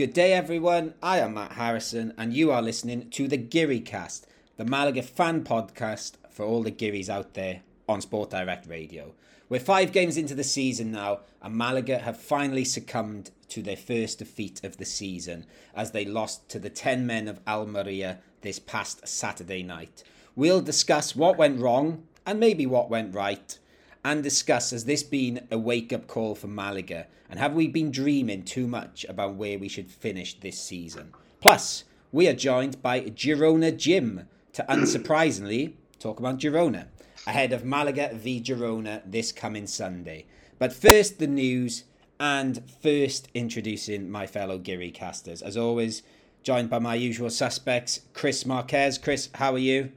[0.00, 0.94] Good day, everyone.
[1.02, 4.26] I am Matt Harrison, and you are listening to the Geary Cast,
[4.56, 9.12] the Malaga fan podcast for all the Gearys out there on Sport Direct Radio.
[9.50, 14.20] We're five games into the season now, and Malaga have finally succumbed to their first
[14.20, 19.06] defeat of the season as they lost to the 10 men of Almeria this past
[19.06, 20.02] Saturday night.
[20.34, 23.58] We'll discuss what went wrong and maybe what went right
[24.04, 27.90] and discuss has this been a wake up call for Malaga and have we been
[27.90, 31.12] dreaming too much about where we should finish this season?
[31.40, 36.86] Plus, we are joined by Girona Jim to unsurprisingly talk about Girona
[37.26, 40.26] ahead of Malaga v Girona this coming Sunday.
[40.58, 41.84] But first, the news
[42.18, 45.40] and first introducing my fellow Geary casters.
[45.40, 46.02] As always,
[46.42, 48.98] joined by my usual suspects, Chris Marquez.
[48.98, 49.92] Chris, how are you?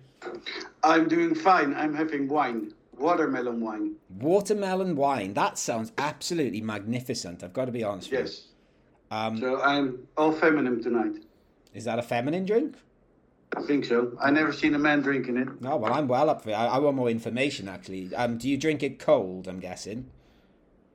[0.84, 1.74] I'm doing fine.
[1.74, 2.74] I'm having wine.
[2.98, 3.96] Watermelon wine.
[4.10, 5.34] Watermelon wine.
[5.34, 7.44] That sounds absolutely magnificent.
[7.44, 8.22] I've got to be honest yes.
[8.22, 8.34] with
[9.12, 9.18] you.
[9.18, 11.24] Um, so I'm all feminine tonight.
[11.74, 12.76] Is that a feminine drink?
[13.56, 14.18] I think so.
[14.20, 15.62] I never seen a man drinking it.
[15.62, 16.54] No, well, I'm well up for it.
[16.54, 18.14] I, I want more information, actually.
[18.16, 20.10] Um, do you drink it cold, I'm guessing?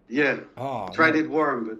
[0.08, 0.40] Yeah.
[0.56, 1.20] Oh, Tried no.
[1.20, 1.78] it warm, but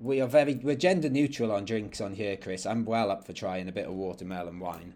[0.00, 2.66] We are very we're gender neutral on drinks on here, Chris.
[2.66, 4.94] I'm well up for trying a bit of watermelon wine.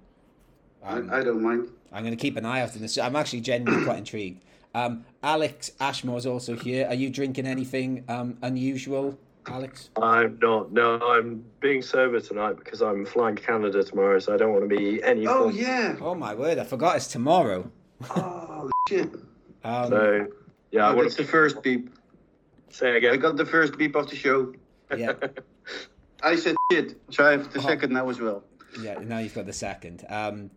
[0.83, 1.69] Um, I, I don't mind.
[1.93, 2.99] I'm going to keep an eye out in this.
[2.99, 4.45] I'm actually genuinely quite intrigued.
[4.75, 6.87] Um, Alex Ashmore's also here.
[6.87, 9.89] Are you drinking anything um, unusual, Alex?
[10.01, 10.73] I'm not.
[10.73, 14.69] No, I'm being sober tonight because I'm flying to Canada tomorrow, so I don't want
[14.69, 15.27] to be any.
[15.27, 15.97] Oh form- yeah.
[16.01, 16.59] Oh my word!
[16.59, 17.71] I forgot it's tomorrow.
[18.11, 19.11] Oh shit.
[19.65, 20.27] Um, So
[20.71, 21.91] yeah, I want that's to the first beep.
[22.69, 23.15] say again.
[23.15, 24.53] I got the first beep of the show.
[24.97, 25.15] yeah,
[26.23, 27.63] I said shit, so I have the Oh.
[27.63, 28.45] second now as well.
[28.83, 28.99] yeah.
[29.03, 30.05] Now you've got the second.
[30.11, 30.51] Um,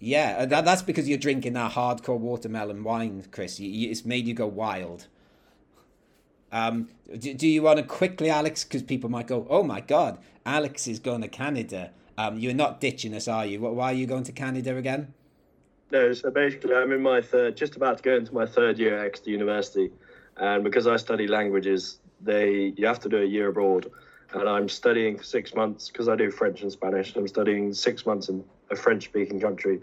[0.00, 3.58] yeah, uh, that, that's because you're drinking that hardcore watermelon wine, Chris.
[3.58, 5.06] You, you, it's made you go wild.
[6.52, 6.88] Um,
[7.18, 8.64] do, do you want to quickly, Alex?
[8.64, 12.80] Because people might go, "Oh my God, Alex is going to Canada." Um, you're not
[12.80, 13.60] ditching us, are you?
[13.60, 15.12] Why are you going to Canada again?
[15.90, 18.98] No, so basically, I'm in my third, just about to go into my third year
[18.98, 19.90] at Exeter University,
[20.36, 23.90] and because I study languages, they you have to do a year abroad,
[24.32, 27.14] and I'm studying for six months because I do French and Spanish.
[27.16, 29.80] I'm studying six months in a French-speaking country.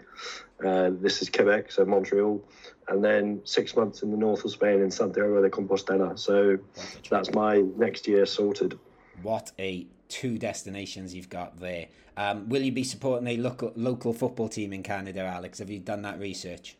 [0.64, 2.40] Uh, this is Quebec, so Montreal,
[2.88, 6.18] and then six months in the north of Spain in Santiago de Compostela.
[6.18, 6.58] So
[7.10, 8.78] that's my next year sorted.
[9.22, 11.86] What a two destinations you've got there.
[12.16, 15.58] Um, will you be supporting a local local football team in Canada, Alex?
[15.58, 16.76] Have you done that research?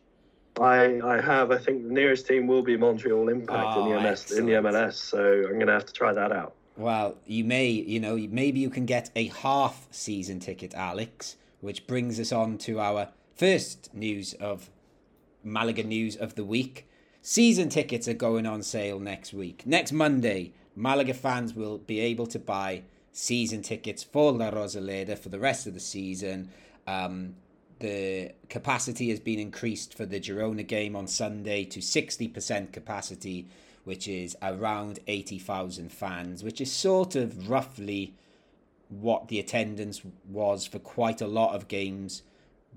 [0.61, 1.51] I, I have.
[1.51, 4.51] I think the nearest team will be Montreal Impact in Oh, the MS in the.
[4.53, 4.93] MLS.
[4.93, 6.53] So I'm going to have to try that out.
[6.77, 11.87] Well, you may, you know, maybe you can get a half season ticket, Alex, which
[11.87, 13.07] brings us on to our
[13.37, 14.69] first news of
[15.45, 16.89] Malaga news of the week.
[17.21, 19.65] Season tickets are going on sale next week.
[19.65, 25.29] Next Monday, Malaga fans will be able to buy season tickets for La Rosaleda for
[25.29, 26.49] the rest of the season.
[26.85, 27.35] Um,
[27.79, 33.47] the capacity has been increased for the Girona game on Sunday to 60% capacity,
[33.85, 38.15] which is around 80,000 fans, which is sort of roughly
[39.01, 42.23] what the attendance was for quite a lot of games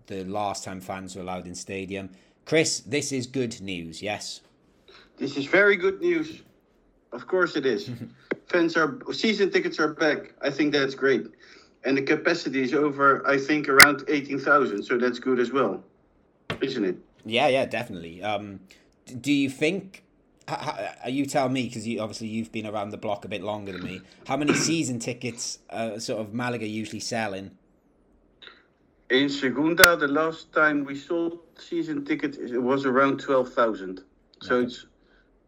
[0.07, 2.11] the last time fans were allowed in stadium.
[2.45, 4.41] Chris, this is good news, yes?
[5.19, 6.43] This is very good news.
[7.13, 7.91] Of course it is.
[8.49, 10.33] Fans are season tickets are back.
[10.43, 11.27] I think that's great.
[11.85, 15.83] And the capacity is over I think around 18,000, so that's good as well.
[16.61, 16.97] Isn't it?
[17.25, 18.23] Yeah, yeah, definitely.
[18.23, 18.61] Um,
[19.21, 20.05] do you think?
[20.49, 20.59] H-
[21.05, 23.73] h- You tell me because you obviously you've been around the block a bit longer
[23.73, 24.01] than me.
[24.27, 27.51] How many season tickets, uh, sort of Malaga usually selling?
[29.11, 34.03] In Segunda, the last time we sold season tickets, it was around 12,000.
[34.43, 34.87] So it's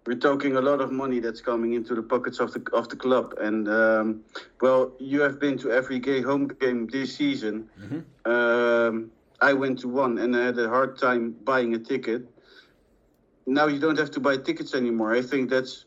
[0.06, 2.96] we're talking a lot of money that's coming into the pockets of the of the
[2.96, 3.34] club.
[3.40, 4.22] And um,
[4.60, 7.68] well, you have been to every gay home game this season.
[7.78, 8.04] Mhm.
[8.24, 12.26] Um, I went to one and I had a hard time buying a ticket.
[13.48, 15.14] Now you don't have to buy tickets anymore.
[15.14, 15.86] I think that's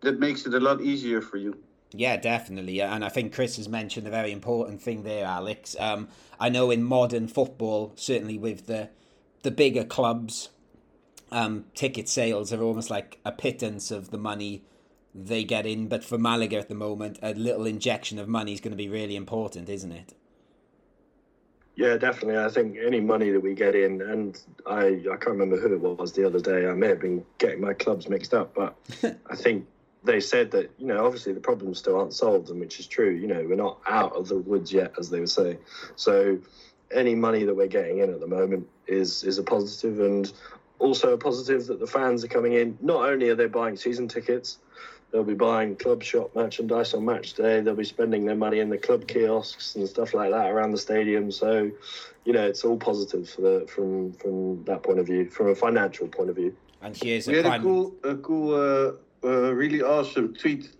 [0.00, 1.58] that makes it a lot easier for you.
[1.92, 2.80] Yeah, definitely.
[2.80, 5.76] And I think Chris has mentioned a very important thing there, Alex.
[5.78, 6.08] Um,
[6.38, 8.88] I know in modern football, certainly with the
[9.42, 10.48] the bigger clubs,
[11.30, 14.64] um, ticket sales are almost like a pittance of the money
[15.14, 15.88] they get in.
[15.88, 18.88] But for Malaga at the moment, a little injection of money is going to be
[18.88, 20.14] really important, isn't it?
[21.80, 22.36] Yeah, definitely.
[22.36, 25.80] I think any money that we get in, and I, I can't remember who it
[25.80, 26.68] was the other day.
[26.68, 28.76] I may have been getting my clubs mixed up, but
[29.30, 29.66] I think
[30.04, 33.08] they said that you know obviously the problems still aren't solved, and which is true.
[33.08, 35.56] You know, we're not out of the woods yet, as they would say.
[35.96, 36.40] So
[36.94, 40.30] any money that we're getting in at the moment is is a positive, and
[40.80, 42.76] also a positive that the fans are coming in.
[42.82, 44.58] Not only are they buying season tickets,
[45.12, 47.60] They'll be buying club shop merchandise on match day.
[47.60, 50.78] They'll be spending their money in the club kiosks and stuff like that around the
[50.78, 51.32] stadium.
[51.32, 51.70] So,
[52.24, 55.54] you know, it's all positive for the, from from that point of view, from a
[55.54, 56.56] financial point of view.
[56.80, 57.60] And here's we a had prime.
[57.60, 60.70] a cool, a cool, uh, uh, really awesome tweet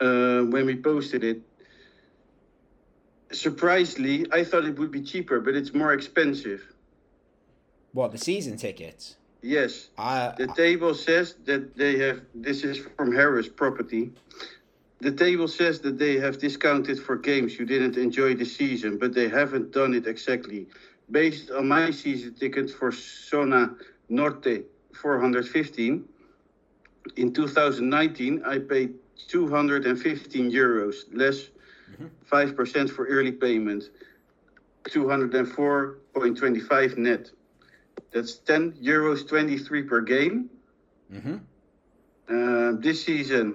[0.00, 1.42] uh, when we posted it.
[3.32, 6.62] Surprisingly, I thought it would be cheaper, but it's more expensive.
[7.92, 9.16] What the season tickets?
[9.42, 12.20] Yes, I, the table says that they have.
[12.34, 14.12] This is from Harris Property.
[15.00, 19.14] The table says that they have discounted for games you didn't enjoy the season, but
[19.14, 20.66] they haven't done it exactly.
[21.10, 23.74] Based on my season ticket for Zona
[24.10, 26.04] Norte 415,
[27.16, 28.92] in 2019 I paid
[29.28, 31.48] 215 euros, less
[31.90, 32.08] mm-hmm.
[32.30, 33.84] 5% for early payment,
[34.84, 37.30] 204.25 net.
[38.12, 40.50] That's 10 euros 23 per game.
[41.10, 41.36] hmm
[42.30, 43.54] Uh, this season,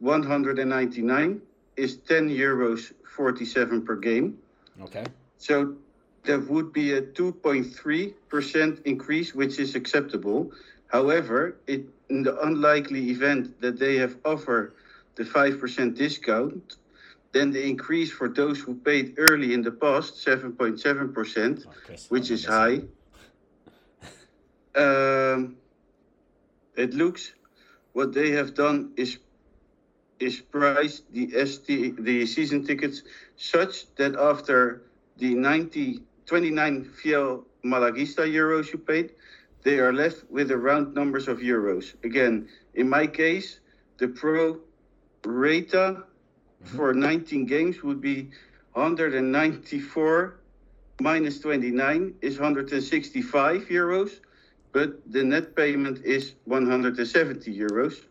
[0.00, 1.40] 199
[1.76, 4.36] is 10 euros 47 per game.
[4.82, 5.04] Okay.
[5.38, 5.76] So
[6.24, 10.50] that would be a 2.3% increase, which is acceptable.
[10.88, 14.72] However, it, in the unlikely event that they have offered
[15.14, 16.76] the 5% discount,
[17.32, 22.44] then the increase for those who paid early in the past, 7.7%, Oh, which is
[22.44, 22.82] high.
[24.76, 25.56] Um,
[26.76, 27.32] it looks
[27.92, 29.18] what they have done is
[30.18, 33.02] is priced the ST the season tickets
[33.36, 34.82] such that after
[35.18, 39.12] the 90 29 Fiel Malaguista euros you paid,
[39.62, 41.94] they are left with the round numbers of euros.
[42.04, 43.60] Again, in my case,
[43.98, 44.60] the pro
[45.24, 46.04] rata
[46.62, 48.30] for 19 games would be
[48.74, 50.40] 194
[51.00, 54.20] minus 29 is 165 euros,
[54.76, 58.04] but the net payment is 170 euros.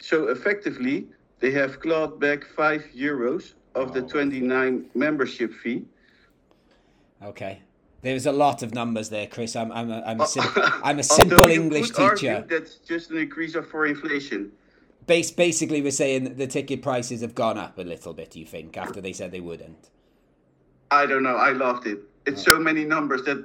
[0.00, 1.06] So effectively,
[1.38, 4.08] they have clawed back 5 euros of the Oh.
[4.08, 5.84] 29 membership fee.
[7.22, 7.60] Okay.
[8.02, 9.54] There's a lot of numbers there, Chris.
[9.54, 12.44] I'm I'm a, I'm a, sim- I'm a simple English teacher.
[12.48, 14.50] That's just an increase of for inflation.
[15.06, 18.34] Base, basically, we're saying the ticket prices have gone up a little bit.
[18.34, 19.90] You think after they said they wouldn't?
[20.90, 21.36] I don't know.
[21.36, 22.00] I loved it.
[22.26, 22.50] It's oh.
[22.50, 23.38] so many numbers that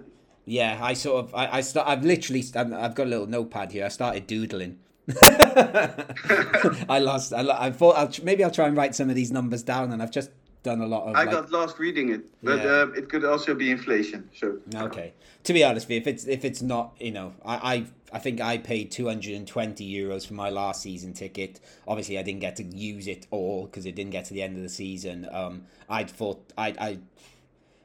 [0.45, 1.87] Yeah, I sort of I, I start.
[1.87, 3.85] I've literally I've, I've got a little notepad here.
[3.85, 4.79] I started doodling.
[5.23, 7.33] I lost.
[7.33, 10.01] I, I thought I'll, maybe I'll try and write some of these numbers down, and
[10.01, 10.29] I've just
[10.63, 11.15] done a lot of.
[11.15, 12.21] I like, got lost reading it.
[12.43, 12.71] But Yeah.
[12.71, 14.29] uh, it could also be inflation.
[14.35, 15.13] So Okay.
[15.43, 18.19] To be honest, with you, if it's if it's not, you know, I I, I
[18.19, 21.59] think I paid two hundred and twenty euros for my last season ticket.
[21.87, 24.57] Obviously, I didn't get to use it all because it didn't get to the end
[24.57, 25.27] of the season.
[25.31, 26.99] Um, I'd thought I I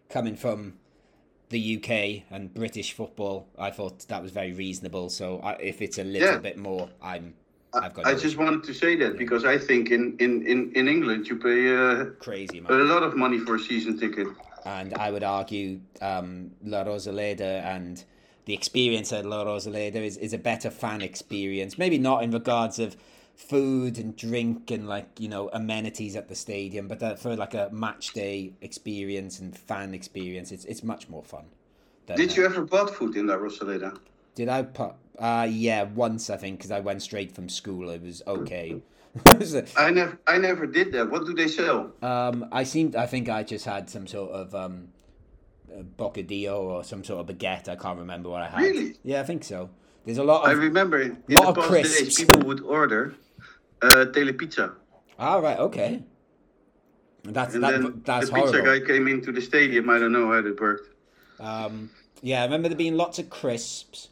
[0.09, 0.75] coming from
[1.51, 5.11] the UK and British football, I thought that was very reasonable.
[5.11, 6.39] So I, if it's a little Yeah.
[6.39, 7.35] bit more, I'm
[7.75, 10.89] I've got I just wanted to say that because I think in, in, in, in
[10.89, 14.29] England you pay uh, crazy a lot of money for a season ticket.
[14.65, 18.03] and I would argue um, La Rosaleda and
[18.47, 21.79] the experience at La Rosaleda is, is a better fan experience.
[21.79, 22.97] Maybe not in regards of
[23.49, 27.55] food and drink and like you know amenities at the stadium, but that for like
[27.55, 31.47] a match day experience and fan experience, it's it's much more fun.
[32.07, 33.99] than, Did you ever bought food in La Rosaleda?
[34.35, 34.93] Did I put?
[35.19, 37.91] Uh, yeah, once I think because I went straight from school.
[37.91, 38.81] It was okay.
[39.77, 41.11] I never I never did that.
[41.11, 41.93] What do they sell?
[42.03, 42.95] Um, I seemed.
[42.95, 44.89] I think I just had some sort of um,
[45.73, 47.69] uh, bocadillo or some sort of baguette.
[47.69, 48.61] I can't remember what I had.
[48.61, 48.97] Really?
[49.03, 49.71] Yeah, I think so.
[50.05, 53.15] There's a lot I remember in lot the of past days people would order
[53.83, 54.75] uh, telepizza.
[55.19, 55.59] All right.
[55.59, 56.03] Okay.
[57.25, 59.91] That's And that, that's the pizza guy came into the stadium.
[59.91, 60.89] I don't know how it worked.
[61.39, 61.91] Um,
[62.23, 64.09] yeah, I remember there being lots of crisps,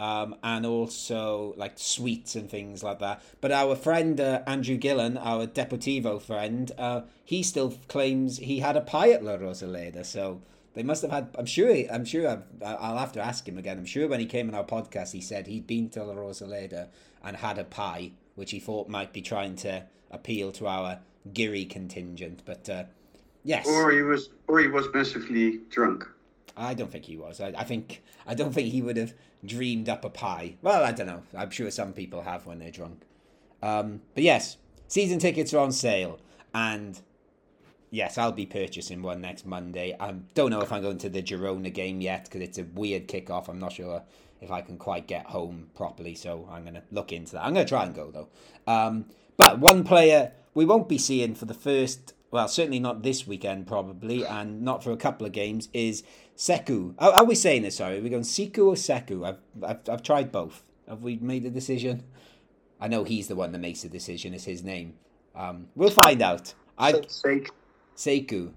[0.00, 3.22] um, and also like sweets and things like that.
[3.40, 8.76] But our friend uh, Andrew Gillen, our Deportivo friend, uh, he still claims he had
[8.76, 10.04] a pie at La Rosaleda.
[10.04, 10.40] So
[10.74, 11.28] they must have had.
[11.38, 11.74] I'm sure.
[11.90, 12.28] I'm sure.
[12.28, 13.78] I've, I'll have to ask him again.
[13.78, 16.88] I'm sure when he came on our podcast, he said he'd been to La Rosaleda
[17.22, 21.00] and had a pie, which he thought might be trying to appeal to our
[21.34, 22.42] Giri contingent.
[22.44, 22.84] But uh,
[23.42, 23.66] yes.
[23.66, 26.08] Or he was or he was massively drunk.
[26.56, 27.40] I don't think he was.
[27.40, 29.12] I, I think I don't think he would have
[29.44, 30.54] dreamed up a pie.
[30.62, 31.22] Well, I don't know.
[31.36, 33.02] I'm sure some people have when they're drunk.
[33.60, 36.20] Um, but yes, season tickets are on sale,
[36.54, 37.00] and
[37.90, 39.96] yes, I'll be purchasing one next Monday.
[39.98, 43.08] I don't know if I'm going to the Girona game yet because it's a weird
[43.08, 43.48] kickoff.
[43.48, 44.04] I'm not sure
[44.40, 47.44] if I can quite get home properly, so I'm going to look into that.
[47.44, 48.28] I'm going to try and go though.
[48.72, 53.26] Um, but one player we won't be seeing for the first, well, certainly not this
[53.26, 56.02] weekend probably, and not for a couple of games is
[56.36, 56.94] Seku.
[56.98, 57.76] How are we saying this?
[57.76, 59.26] Sorry, are we going Siku or Seku?
[59.26, 60.62] I've, I've I've tried both.
[60.88, 62.04] Have we made a decision?
[62.80, 64.34] I know he's the one that makes the decision.
[64.34, 64.94] It's his name.
[65.34, 66.54] Um, we'll find out.
[66.78, 67.50] I Sekou.
[67.96, 68.52] Sekou.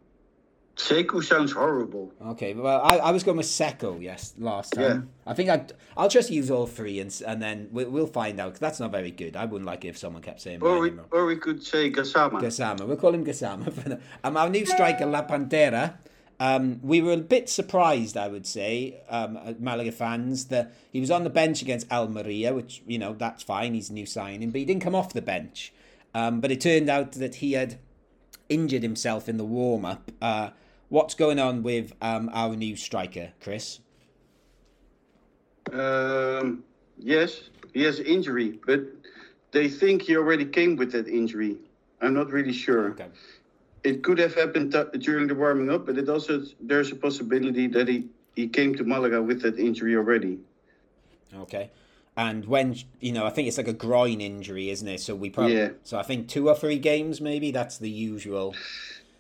[0.78, 2.12] Sekou sounds horrible.
[2.30, 5.12] Okay, well, I, I was going with Seko, yes, last time.
[5.26, 5.32] Yeah.
[5.32, 8.54] I think I'd, I'll just use all three and, and then we, we'll find out
[8.54, 9.36] 'cause that's not very good.
[9.36, 12.42] I wouldn't like it if someone kept saying Or we, or we could say Gassama.
[12.42, 12.88] Gassama.
[12.88, 13.72] We'll call him Gassama.
[13.72, 15.96] for um, our new striker, La Pantera.
[16.40, 21.12] Um, we were a bit surprised, I would say, um, Malaga fans, that he was
[21.12, 23.76] on the bench against Almeria, which, you know, that's fine.
[23.76, 25.72] He's a new signing, but he didn't come off the bench.
[26.16, 27.78] Um, but it turned out that he had
[28.52, 30.12] injured himself in the warm up.
[30.22, 30.50] Uh,
[30.90, 33.80] what's going on with um, our new striker, Chris?
[35.72, 36.64] Um,
[37.00, 38.82] yes, he has injury, but
[39.52, 41.58] they think he already came with that injury.
[42.02, 42.92] I'm not really sure.
[42.92, 43.08] Okay.
[43.84, 47.68] It could have happened t- during the warming up, but it also there's a possibility
[47.68, 50.40] that he, he came to Malaga with that injury already.
[51.34, 51.72] Okay.
[52.18, 55.00] And when you know, I think it's like a groin injury, isn't it?
[55.00, 55.70] So we probably, Yeah.
[55.84, 58.54] so I think two or three games, maybe that's the usual.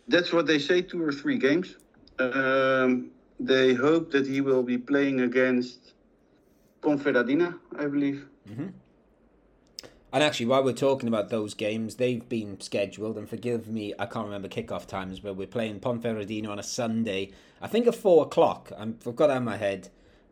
[0.07, 1.75] That's what they say, two or three games.
[2.19, 5.93] Um, they hope that he will be playing against
[6.81, 8.25] Ponferradina, I believe.
[10.13, 13.17] And actually, while we're talking about those games, they've been scheduled.
[13.17, 17.31] And forgive me, I can't remember kickoff times, but we're playing Ponferradina on a Sunday.
[17.61, 18.73] I think at four o'clock.
[18.77, 19.87] I'm- I've got that in my head.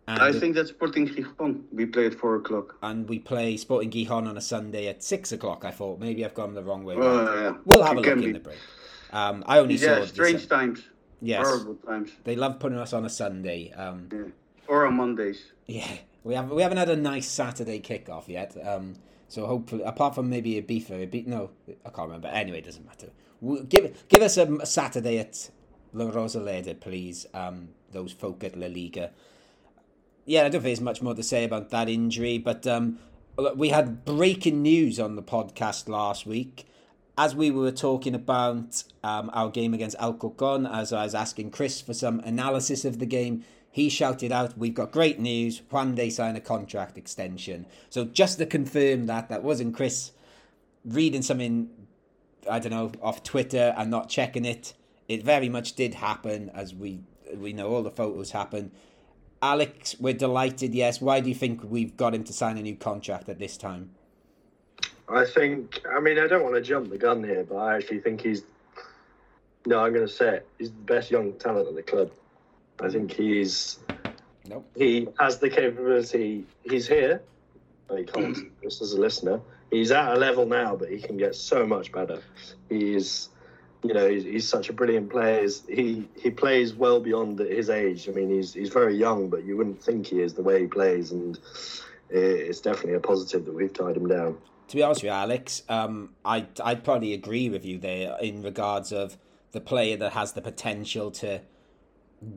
[0.10, 1.62] And, I think that's Sporting Gijon.
[1.72, 2.76] We play at four o'clock.
[2.82, 5.64] and we play Sporting Gijon on a Sunday at six o'clock.
[5.64, 6.96] I thought maybe I've gone the wrong way.
[6.98, 7.54] Oh, yeah.
[7.66, 8.58] We'll have a It look can in the break.
[9.14, 10.84] Um, I only saw Yeah, the strange times.
[11.22, 12.12] Yes, Horrible times.
[12.24, 13.72] they love putting us on a Sunday.
[13.74, 14.24] Um, Yeah.
[14.68, 15.42] Or on Mondays.
[15.68, 18.56] Yeah, we haven't we haven't had a nice Saturday kickoff yet.
[18.66, 18.96] Um,
[19.28, 21.52] so hopefully, apart from maybe a beef or a beat, no,
[21.86, 22.30] I can't remember.
[22.30, 23.10] Anyway, it doesn't matter.
[23.42, 25.50] we give give us a Saturday at
[25.94, 27.28] La Rosaleda, please.
[27.34, 29.12] Um, those folk at La Liga.
[30.30, 33.00] Yeah, I don't think there's much more to say about that injury, but um,
[33.56, 36.68] we had breaking news on the podcast last week.
[37.18, 41.82] As we were talking about um, our game against Alcorcon, as I was asking Chris
[41.82, 45.62] for some analysis of the game, he shouted out, We've got great news.
[45.62, 47.66] Juande signed a contract extension.
[47.90, 50.12] So just to confirm that, that wasn't Chris
[50.86, 51.72] reading something,
[52.48, 54.76] I don't know, off Twitter and not checking it.
[55.08, 57.00] It very much did happen, as we
[57.36, 58.72] we know all the photos happen.
[59.42, 61.00] Alex, we're delighted, yes.
[61.00, 63.92] Why do you think we've got him to sign a new contract at this time?
[65.08, 65.82] I think.
[65.90, 68.44] I mean, I don't want to jump the gun here, but I actually think he's.
[69.66, 70.48] No, I'm going to say it.
[70.58, 72.12] He's the best young talent at the club.
[72.80, 73.80] I think he's.
[74.48, 74.70] Nope.
[74.76, 76.46] He has the capability.
[76.64, 77.22] He's here.
[77.90, 78.38] No, he can't.
[78.64, 79.40] Just as a listener,
[79.72, 82.22] he's at a level now, but he can get so much better.
[82.70, 83.30] He's,
[83.84, 85.42] you know, he's, he's such a brilliant player.
[85.42, 88.10] He's- He he plays well beyond his age.
[88.10, 90.68] I mean, he's he's very young, but you wouldn't think he is the way he
[90.68, 91.40] plays, and
[92.10, 94.38] it's definitely a positive that we've tied him down.
[94.70, 98.42] To be honest with you, Alex, um, I I'd probably agree with you there in
[98.44, 99.18] regards of
[99.52, 101.42] the player that has the potential to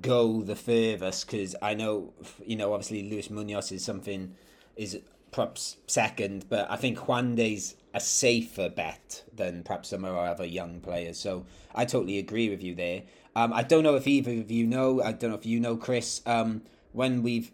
[0.01, 1.27] go the furthest.
[1.27, 2.13] Because I know,
[2.47, 4.35] you know, obviously Luis Munoz is something
[4.77, 4.99] is
[5.33, 10.47] perhaps second, but I think Juande's a safer bet than perhaps some of our other
[10.47, 11.19] young players.
[11.19, 13.03] So I totally agree with you there.
[13.35, 15.03] Um, I don't know if either of you know.
[15.03, 16.21] I don't know if you know, Chris.
[16.27, 16.63] Um,
[16.93, 17.51] when we've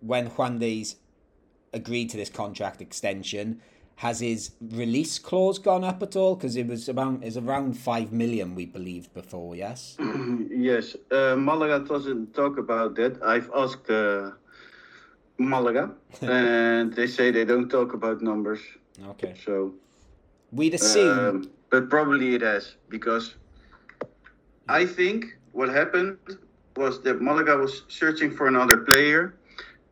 [0.00, 0.96] when Juande's
[1.72, 3.60] agreed to this contract extension.
[3.96, 6.36] Has his release clause gone up at all?
[6.36, 9.56] Because it was around is around five million, we believed before.
[9.56, 9.96] Yes.
[10.50, 13.20] yes, uh, Malaga doesn't talk about that.
[13.24, 14.30] I've asked uh,
[15.38, 15.90] Malaga,
[16.22, 18.60] and they say they don't talk about numbers.
[19.10, 19.34] Okay.
[19.44, 19.74] So,
[20.52, 21.18] We'd assume.
[21.18, 23.34] um, but probably it has because
[24.68, 26.18] I think what happened
[26.76, 29.34] was that Malaga was searching for another player,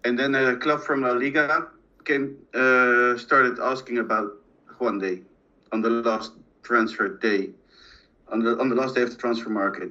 [0.05, 1.69] and then a club from La Liga
[2.05, 4.31] came uh, started asking about
[4.79, 5.23] Juande
[5.73, 7.51] on the last transfer day,
[8.33, 9.91] on the on the last day of the transfer market,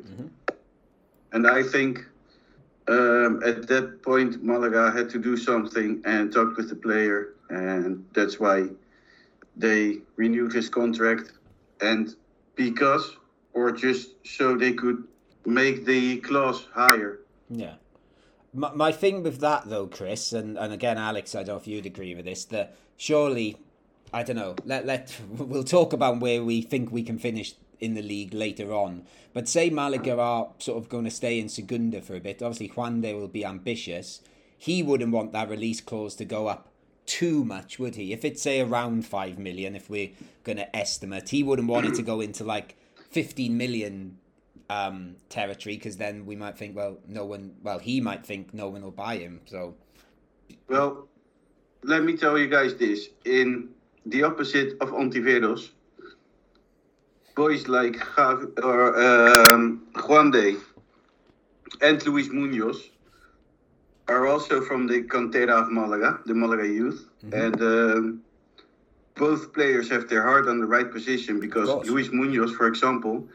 [1.32, 2.06] and I think.
[2.88, 8.06] Um, at that point, Malaga had to do something and talk with the player, and
[8.14, 8.70] that's why
[9.56, 11.32] they renewed his contract
[11.82, 12.16] and
[12.56, 13.18] because
[13.54, 15.04] or just so they could
[15.46, 17.76] make the clause higher Yeah.
[18.54, 21.68] My, my thing with that though, Chris, and, and again, Alex, I don't know if
[21.68, 23.58] you'd agree with this, that surely,
[24.14, 27.94] I don't know, let, let, we'll talk about where we think we can finish in
[27.94, 29.04] the league later on.
[29.34, 32.42] But say Malaga are sort of going to stay in Segunda for a bit.
[32.42, 34.22] Obviously, Juande will be ambitious.
[34.58, 36.70] He wouldn't want that release clause to go up
[37.06, 38.14] too much, would he?
[38.14, 40.12] If it's say around five million, if we're
[40.44, 42.76] going to estimate, he wouldn't want it to go into like
[43.12, 44.18] fifteen million
[44.70, 48.70] um, territory because then we might think, well, no one, well, he might think no
[48.70, 49.42] one will buy him.
[49.46, 49.76] So
[50.68, 51.08] well
[51.86, 53.70] let me tell you guys this in
[54.06, 55.70] the opposite of Ontiveros.
[57.36, 58.96] Boys like Jav- or
[59.52, 60.58] um, Juande
[61.82, 62.90] and Luis Munoz
[64.08, 68.22] are also from the Cantera of Malaga, the Malaga youth, and um,
[69.16, 71.68] both players have their heart on the right position because.
[71.90, 73.28] Luis Munoz, for example,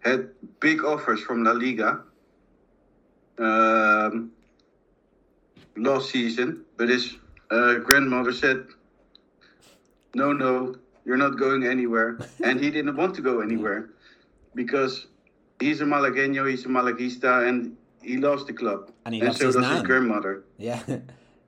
[0.00, 0.28] had
[0.60, 2.02] big offers from La Liga
[3.38, 4.30] um,
[5.76, 7.16] last season, but his
[7.50, 8.66] uh, grandmother said,
[10.14, 13.90] "No, no, you're not going anywhere," and he didn't want to go anywhere
[14.54, 15.06] because
[15.60, 19.40] he's a Malagueño, he's a Malaguista, and he loves the club, And he and loves
[19.40, 20.44] so his does his grandmother.
[20.58, 20.82] Yeah.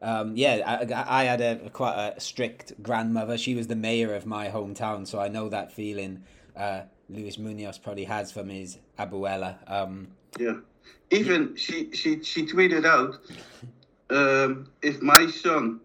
[0.03, 3.39] Um, yeah, I, I had a quite a strict grandmother.
[3.39, 6.23] She was the mayor of my hometown, so I know that feeling
[6.55, 9.57] uh, Luis Munoz probably has from his abuela.
[9.67, 10.09] Um,
[10.39, 10.57] Yeah.
[11.11, 13.19] Even she she she tweeted out,
[14.11, 15.81] um, if my son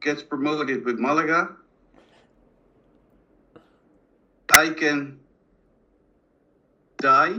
[0.00, 1.56] gets promoted with Malaga,
[4.52, 5.20] I can
[6.98, 7.36] die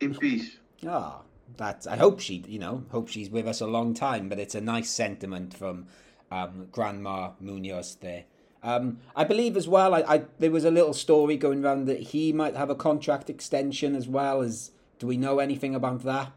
[0.00, 0.58] in peace.
[0.86, 1.22] Ah,
[1.56, 4.28] that I hope she, you know, hope she's with us a long time.
[4.28, 5.86] But it's a nice sentiment from
[6.30, 8.24] um, Grandma Munoz there.
[8.62, 9.94] Um, I believe as well.
[9.94, 13.28] I, I there was a little story going around that he might have a contract
[13.28, 14.42] extension as well.
[14.42, 16.32] As do we know anything about that?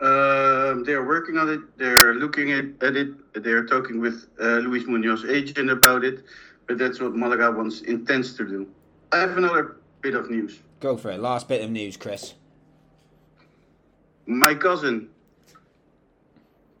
[0.00, 1.60] Um, they're working on it.
[1.76, 3.08] They're looking at, at it.
[3.34, 6.24] They're talking with uh, Luis Munoz's agent about it.
[6.70, 8.68] But that's what Malaga wants intends to do.
[9.10, 10.60] I have another bit of news.
[10.78, 11.18] Go for it.
[11.18, 12.34] Last bit of news, Chris.
[14.26, 15.08] My cousin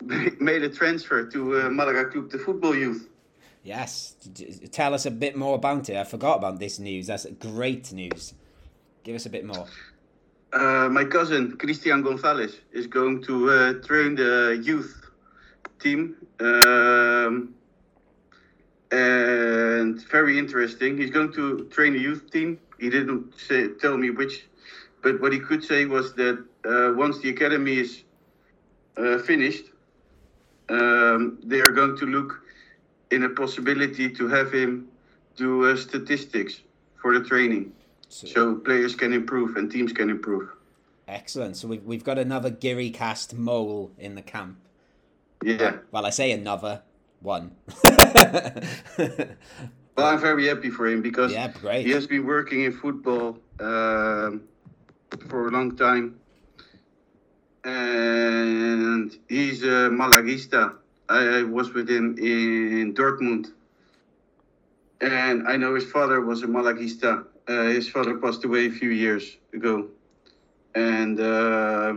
[0.00, 3.08] made a transfer to uh, Malaga Club, the football youth.
[3.64, 4.14] Yes,
[4.70, 5.96] tell us a bit more about it.
[5.96, 7.08] I forgot about this news.
[7.08, 8.34] That's great news.
[9.02, 9.66] Give us a bit more.
[10.52, 15.10] Uh, my cousin Christian Gonzalez is going to uh, train the youth
[15.80, 17.54] team, um,
[20.10, 20.96] very interesting.
[20.96, 22.58] He's going to train the youth team.
[22.78, 24.46] He didn't say, tell me which,
[25.02, 28.02] but what he could say was that uh, once the academy is
[28.96, 29.64] uh, finished,
[30.68, 32.42] um, they are going to look
[33.10, 34.88] in a possibility to have him
[35.36, 36.60] do uh, statistics
[37.00, 37.72] for the training
[38.08, 40.48] So, so players can improve and teams can improve.
[41.08, 41.56] excellent.
[41.56, 44.58] So we've we've got another Giri cast mole in the camp.
[45.42, 45.78] Yeah.
[45.90, 46.82] Well, I say another
[47.20, 47.56] one.
[49.96, 51.84] Well, I'm very happy for him because yeah, great.
[51.84, 54.42] he has been working in football um,
[55.28, 56.20] for a long time,
[57.64, 60.76] and he's a Malaguista.
[61.08, 63.48] I was with him in Dortmund,
[65.00, 67.26] and I know his father was a Malaguista.
[67.48, 69.88] Uh, his father passed away a few years ago,
[70.74, 71.94] and uh,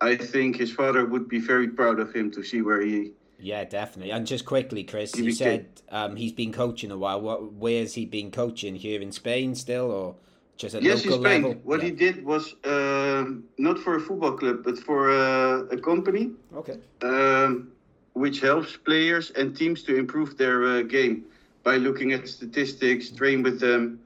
[0.00, 3.64] I think his father would be very proud of him to see where he Yeah,
[3.64, 4.12] definitely.
[4.12, 7.20] And just quickly, Chris, you said um, he's been coaching a while.
[7.20, 7.52] What?
[7.52, 8.74] Where's he been coaching?
[8.74, 10.14] Here in Spain still, or
[10.56, 11.42] just at Yes, in local Spain.
[11.42, 11.60] level?
[11.64, 11.86] What yeah.
[11.86, 16.78] he did was um, not for a football club, but for uh, a company, Okay.
[17.02, 17.72] um,
[18.12, 21.24] which helps players and teams to improve their uh, game
[21.62, 24.00] by looking at statistics, train with them,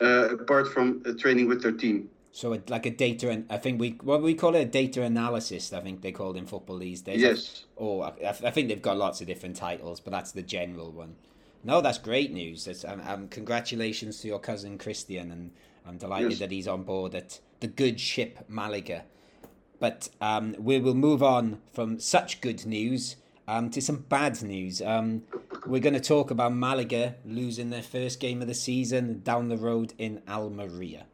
[0.00, 2.08] uh, apart from uh, training with their team.
[2.32, 5.02] So it, like a data, and I think we what we call it a data
[5.02, 5.74] analyst.
[5.74, 7.20] I think they call it in football these days.
[7.20, 7.64] Yes.
[7.76, 11.16] Or I, I think they've got lots of different titles, but that's the general one.
[11.64, 12.64] No, that's great news.
[12.64, 15.50] That's, um, um, congratulations to your cousin Christian, and
[15.86, 16.38] I'm delighted Yes.
[16.38, 19.04] that he's on board at the good ship Malaga.
[19.78, 23.16] But um, we will move on from such good news
[23.48, 24.80] um, to some bad news.
[24.80, 25.22] Um,
[25.66, 29.56] we're going to talk about Malaga losing their first game of the season down the
[29.56, 31.06] road in Almeria.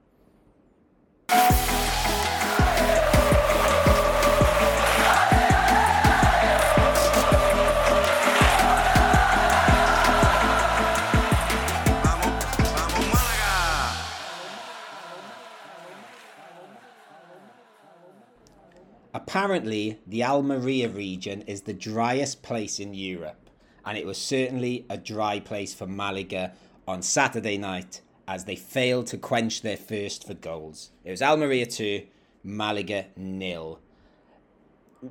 [19.37, 23.51] Apparently, the Almeria region is the driest place in Europe,
[23.85, 26.53] and it was certainly a dry place for Malaga
[26.87, 30.91] on Saturday night as they failed to quench their thirst for goals.
[31.05, 32.03] It was Almeria 2,
[32.43, 33.81] Malaga nil.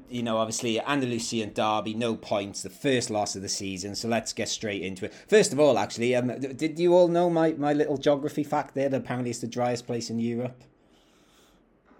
[0.09, 3.95] You know, obviously, Andalusian derby, no points, the first loss of the season.
[3.95, 5.13] So let's get straight into it.
[5.27, 8.89] First of all, actually, um, did you all know my, my little geography fact there
[8.89, 10.63] that apparently it's the driest place in Europe?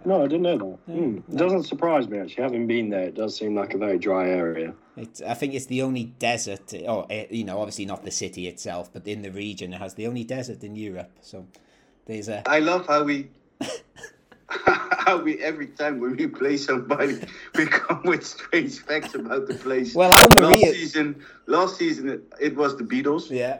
[0.04, 0.94] No, I didn't know that.
[0.94, 1.18] Hmm.
[1.32, 2.44] It doesn't surprise me actually.
[2.44, 4.74] Having been there, it does seem like a very dry area.
[4.98, 8.48] It, I think it's the only desert, or eh, you know, obviously not the city
[8.48, 11.12] itself, but in the region, it has the only desert in Europe.
[11.22, 11.46] So
[12.06, 13.30] there's a I love how we
[14.48, 17.20] how we every time when we play somebody,
[17.56, 19.94] we come with strange facts about the place.
[19.94, 23.60] Well, last season, last season it, it was the Beatles, Yeah.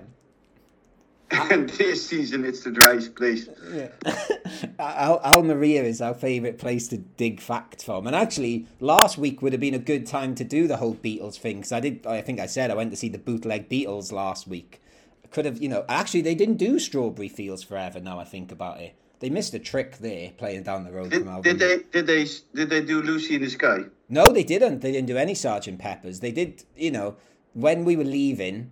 [1.32, 3.50] and this season it's the driest place.
[3.74, 3.90] Yeah.
[4.80, 8.06] Al- Almeria is our favourite place to dig facts from.
[8.06, 11.38] And actually, last week would have been a good time to do the whole Beatles
[11.38, 12.06] thing because I did.
[12.06, 14.82] I think I said I went to see the bootleg Beatles last week.
[15.24, 18.00] I could have, you know, actually they didn't do Strawberry Fields Forever.
[18.00, 21.24] Now I think about it, they missed a trick there playing down the road Did,
[21.24, 23.86] from did they did they did they do Lucy in the Sky?
[24.10, 24.82] No, they didn't.
[24.82, 26.20] They didn't do any Sergeant Peppers.
[26.20, 27.16] They did, you know,
[27.54, 28.72] when we were leaving,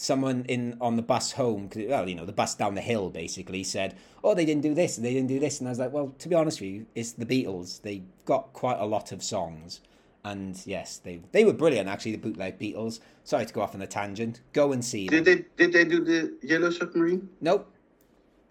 [0.00, 3.62] someone in on the bus home, well, you know, the bus down the hill basically
[3.62, 5.92] said, "Oh, they didn't do this, and they didn't do this," and I was like,
[5.92, 7.82] "Well, to be honest with you, it's the Beatles.
[7.82, 9.80] They got quite a lot of songs,
[10.24, 11.88] and yes, they they were brilliant.
[11.88, 13.00] Actually, the bootleg Beatles.
[13.24, 14.40] Sorry to go off on a tangent.
[14.54, 15.22] Go and see them.
[15.22, 17.28] Did they did they do the Yellow Submarine?
[17.40, 17.70] Nope.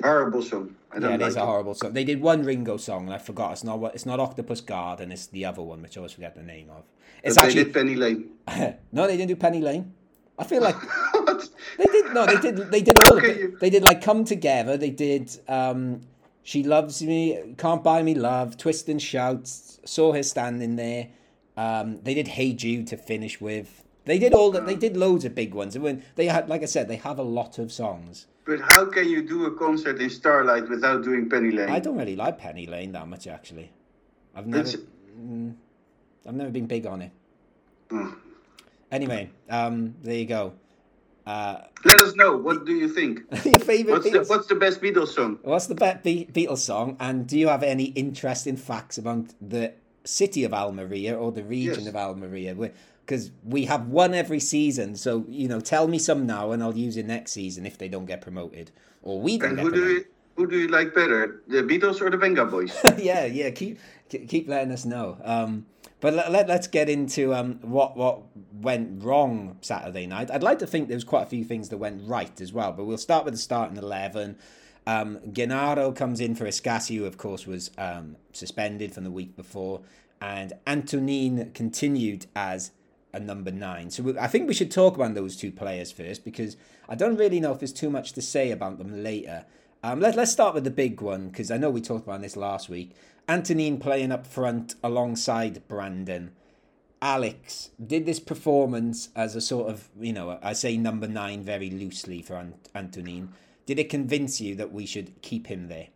[0.04, 0.76] Horrible song.
[0.92, 1.94] I Yeah, don't it like is a horrible song.
[1.94, 3.52] They did one Ringo song, and I forgot.
[3.54, 3.96] It's not what.
[3.96, 5.12] It's not Octopus Garden.
[5.12, 6.84] It's the other one, which I always forget the name of.
[7.24, 8.30] It's But actually they did Penny Lane.
[8.92, 9.94] no, they didn't do Penny Lane.
[10.38, 10.76] I feel like
[11.34, 11.50] What?
[11.78, 13.38] They did no, they did they did all of it.
[13.38, 14.78] you- They did like come together.
[14.78, 16.02] They did um,
[16.44, 19.48] she loves me, can't buy me love, twist and shout.
[19.48, 21.10] Saw her standing there.
[21.58, 23.84] Um, they did Hey Jude to finish with.
[24.06, 24.66] They did all that.
[24.66, 25.76] They did loads of big ones.
[25.76, 28.28] And when they had, like I said, they have a lot of songs.
[28.46, 31.70] But how can you do a concert in Starlight without doing Penny Lane?
[31.70, 33.72] I don't really like Penny Lane that much actually.
[34.34, 34.68] I've never,
[35.20, 35.54] mm,
[36.26, 37.12] I've never been big on it.
[37.92, 38.16] Oh.
[38.92, 40.54] Anyway, um, there you go.
[41.30, 42.36] Uh, Let us know.
[42.38, 43.22] What do you think?
[43.46, 45.38] your favorite What's the What's the best Beatles song?
[45.44, 46.98] What's the best Be- Beatles song?
[47.00, 51.84] And do you have any interesting facts about the city of Almeria or the region
[51.84, 51.88] Yes.
[51.88, 52.56] of Almeria?
[53.06, 54.96] Because we have one every season.
[54.96, 57.88] So, you know, tell me some now and I'll use it next season if they
[57.90, 58.72] don't get promoted.
[59.04, 62.10] Or we don't And who do you who do you like better, the Beatles or
[62.10, 62.74] the Venga Boys?
[62.98, 63.50] yeah, yeah.
[63.52, 63.78] Keep
[64.10, 65.18] keep letting us know.
[65.24, 65.66] Um,
[66.02, 68.22] but let, us get into um, what what
[68.54, 70.32] went wrong Saturday night.
[70.32, 72.72] I'd like to think there was quite a few things that went right as well.
[72.72, 74.38] But we'll start with the starting eleven.
[74.88, 79.36] Um, Gennaro comes in for Escassi, who of course was um, suspended from the week
[79.36, 79.82] before,
[80.22, 82.72] and Antonin continued as
[83.12, 83.90] a number nine.
[83.90, 86.56] So we, I think we should talk about those two players first because
[86.88, 89.46] I don't really know if there's too much to say about them later.
[89.82, 92.36] Um, let, let's start with the big one because I know we talked about this
[92.36, 92.92] last week.
[93.30, 96.32] Antonin playing up front alongside Brandon.
[97.02, 101.70] Alex, did this performance as a sort of, you know, I say number nine very
[101.70, 103.32] loosely for Ant- Antonin,
[103.66, 105.88] did it convince you that we should keep him there?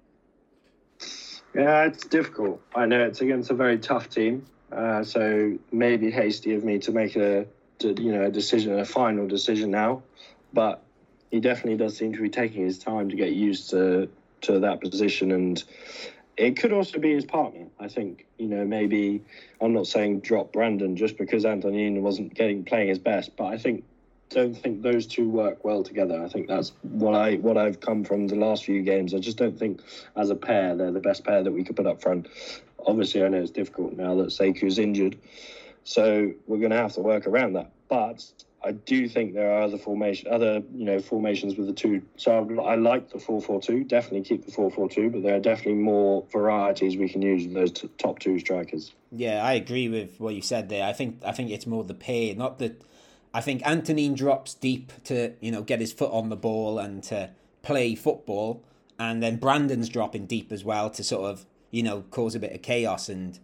[1.53, 2.61] Yeah, it's difficult.
[2.73, 6.91] I know it's against a very tough team, uh, so maybe hasty of me to
[6.93, 7.45] make a,
[7.79, 10.03] to, you know, a decision, a final decision now.
[10.53, 10.83] But
[11.33, 14.07] he definitely does seem to be taking his time to get used to
[14.41, 15.63] to that position, and
[16.37, 17.65] it could also be his partner.
[17.79, 19.23] I think you know maybe
[19.59, 23.57] I'm not saying drop Brandon just because Antonin wasn't getting playing his best, but I
[23.57, 23.83] think
[24.29, 26.23] don't think those two work well together.
[26.23, 29.15] I think that's what I what I've come from the last few games.
[29.15, 29.81] I just don't think
[30.15, 32.27] as a pair they're the best pair that we could put up front.
[32.85, 35.17] Obviously, I know it's difficult now that Seku's injured,
[35.83, 37.71] so we're going to have to work around that.
[37.89, 38.23] But
[38.65, 42.01] I do think there are other formation, other you know formations with the two.
[42.15, 43.83] So I, I like the four four two.
[43.83, 47.43] Definitely keep the four four two, but there are definitely more varieties we can use
[47.43, 48.93] with those t- top two strikers.
[49.11, 50.85] Yeah, I agree with what you said there.
[50.85, 52.81] I think I think it's more the pay, not that.
[53.35, 57.03] I think Antonin drops deep to you know get his foot on the ball and
[57.03, 57.31] to
[57.63, 58.63] play football,
[58.97, 62.53] and then Brandon's dropping deep as well to sort of you know cause a bit
[62.53, 63.39] of chaos and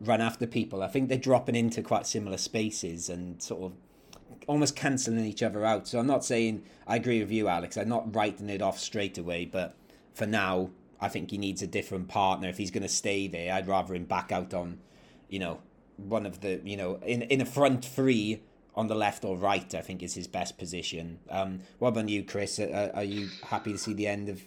[0.00, 0.82] run after people.
[0.82, 3.72] I think they're dropping into quite similar spaces and sort of
[4.46, 5.86] almost cancelling each other out.
[5.88, 7.76] So I'm not saying I agree with you, Alex.
[7.76, 9.76] I'm not writing it off straight away, but
[10.14, 12.48] for now, I think he needs a different partner.
[12.48, 14.78] If he's going to stay there, I'd rather him back out on,
[15.28, 15.60] you know,
[15.96, 18.42] one of the, you know, in in a front three
[18.74, 19.74] on the left or right.
[19.74, 21.18] I think is his best position.
[21.28, 22.58] Um, what about you, Chris?
[22.58, 24.42] Are, are you happy to see the end of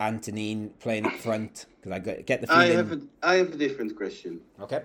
[0.00, 1.66] Antonin playing up front?
[1.76, 2.76] Because I get get the I feeling.
[2.76, 4.40] have a I have a different question.
[4.60, 4.82] Okay.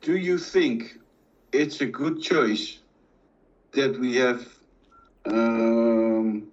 [0.00, 0.99] Do you think
[1.52, 2.78] it's a good choice
[3.72, 4.46] that we have
[5.26, 6.48] um,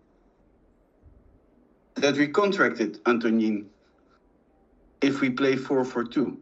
[1.95, 3.69] that we contracted Antonin
[5.01, 6.39] if we play four for two.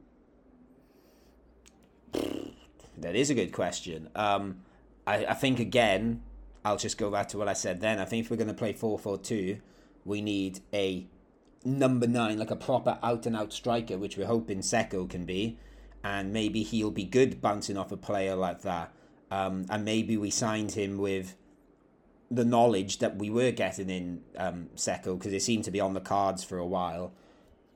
[2.98, 4.10] That is a good question.
[4.16, 4.62] Um,
[5.06, 6.22] I, I think again,
[6.64, 8.00] I'll just go back to what I said then.
[8.00, 9.58] I think if we're going to play 4 4 2,
[10.04, 11.06] we need a
[11.64, 15.58] number nine, like a proper out and out striker, which we're hoping Seko can be.
[16.06, 18.94] And maybe he'll be good bouncing off a player like that.
[19.32, 21.36] Um, and maybe we signed him with
[22.30, 25.96] the knowledge that we were getting in um, Seko because it seemed to be on
[25.96, 27.12] the cards for a while.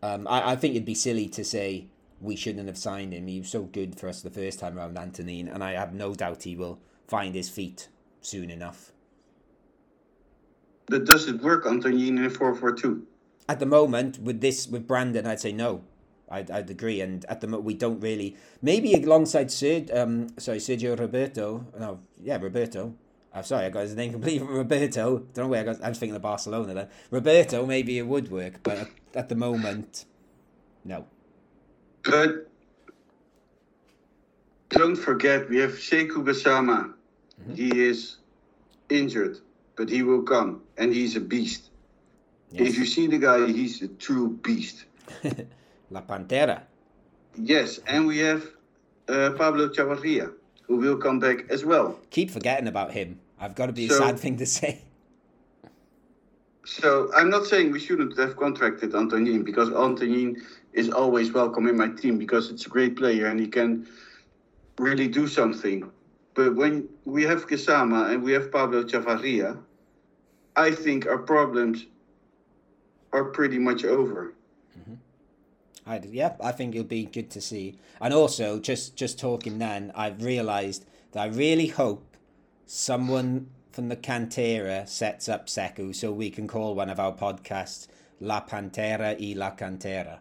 [0.04, 1.88] Um, I, I think it'd be silly to say
[2.22, 3.26] we shouldn't have signed him.
[3.26, 6.14] He was so good for us the first time around, Antonin, and I have no
[6.14, 7.88] doubt he will find his feet
[8.22, 8.92] soon enough.
[10.86, 13.08] But does it work, Antonin, in 4 4 2?
[13.48, 15.84] At the moment, with this, with Brandon, I'd say no.
[16.30, 18.36] I'd, I'd agree, and at the moment we don't really.
[18.62, 21.66] Maybe alongside Sid, um, sorry, Sergio Roberto.
[21.80, 22.94] No, yeah, Roberto.
[23.34, 24.46] I'm sorry, I got his name completely.
[24.48, 25.20] Roberto.
[25.34, 25.84] Don't know where I got.
[25.84, 26.88] I was thinking of Barcelona then.
[27.12, 30.06] Roberto, maybe it would work, but at, at the moment,
[30.86, 31.06] no.
[32.04, 32.50] But
[34.70, 36.94] don't forget, we have Sekou Gassama.
[37.56, 38.18] He is
[38.90, 39.38] injured,
[39.76, 41.70] but he will come, and he's a beast.
[42.52, 42.70] Yes.
[42.70, 44.86] If you see the guy, he's a true beast.
[45.92, 46.64] La Pantera.
[47.36, 48.44] Yes, and we have
[49.08, 50.32] uh, Pablo Chavarria,
[50.64, 52.00] who will come back as well.
[52.10, 53.20] Keep forgetting about him.
[53.40, 54.82] I've got to be a sad thing to say.
[56.66, 60.38] So I'm not saying we shouldn't have contracted Antonin because Antonin
[60.74, 63.88] is always welcome in my team because it's a great player and he can
[64.78, 65.90] really do something.
[66.36, 69.58] But when we have Gassama and we have Pablo Chavarria,
[70.56, 71.86] I think our problems
[73.14, 74.36] are pretty much over.
[75.90, 77.80] I, yeah, I think it'll be good to see.
[78.00, 82.16] And also, just just talking then, I've realised that I really hope
[82.68, 87.88] someone from the Cantera sets up Seku so we can call one of our podcasts
[88.20, 90.20] La Pantera y La Cantera.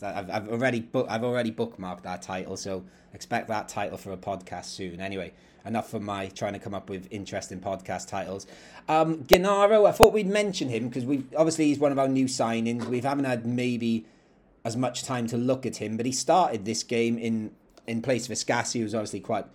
[0.00, 0.16] That.
[0.16, 4.18] I've, I've already book, I've already bookmarked that title, so expect that title for a
[4.18, 5.00] podcast soon.
[5.00, 5.32] Anyway,
[5.64, 8.46] enough for my trying to come up with interesting podcast titles.
[8.86, 12.26] Um, Gennaro, I thought we'd mention him because we obviously he's one of our new
[12.26, 12.84] signings.
[12.84, 14.04] We haven't had maybe
[14.68, 17.50] as much time to look at him, but he started this game in
[17.86, 19.46] in place of Escassi, who's obviously quite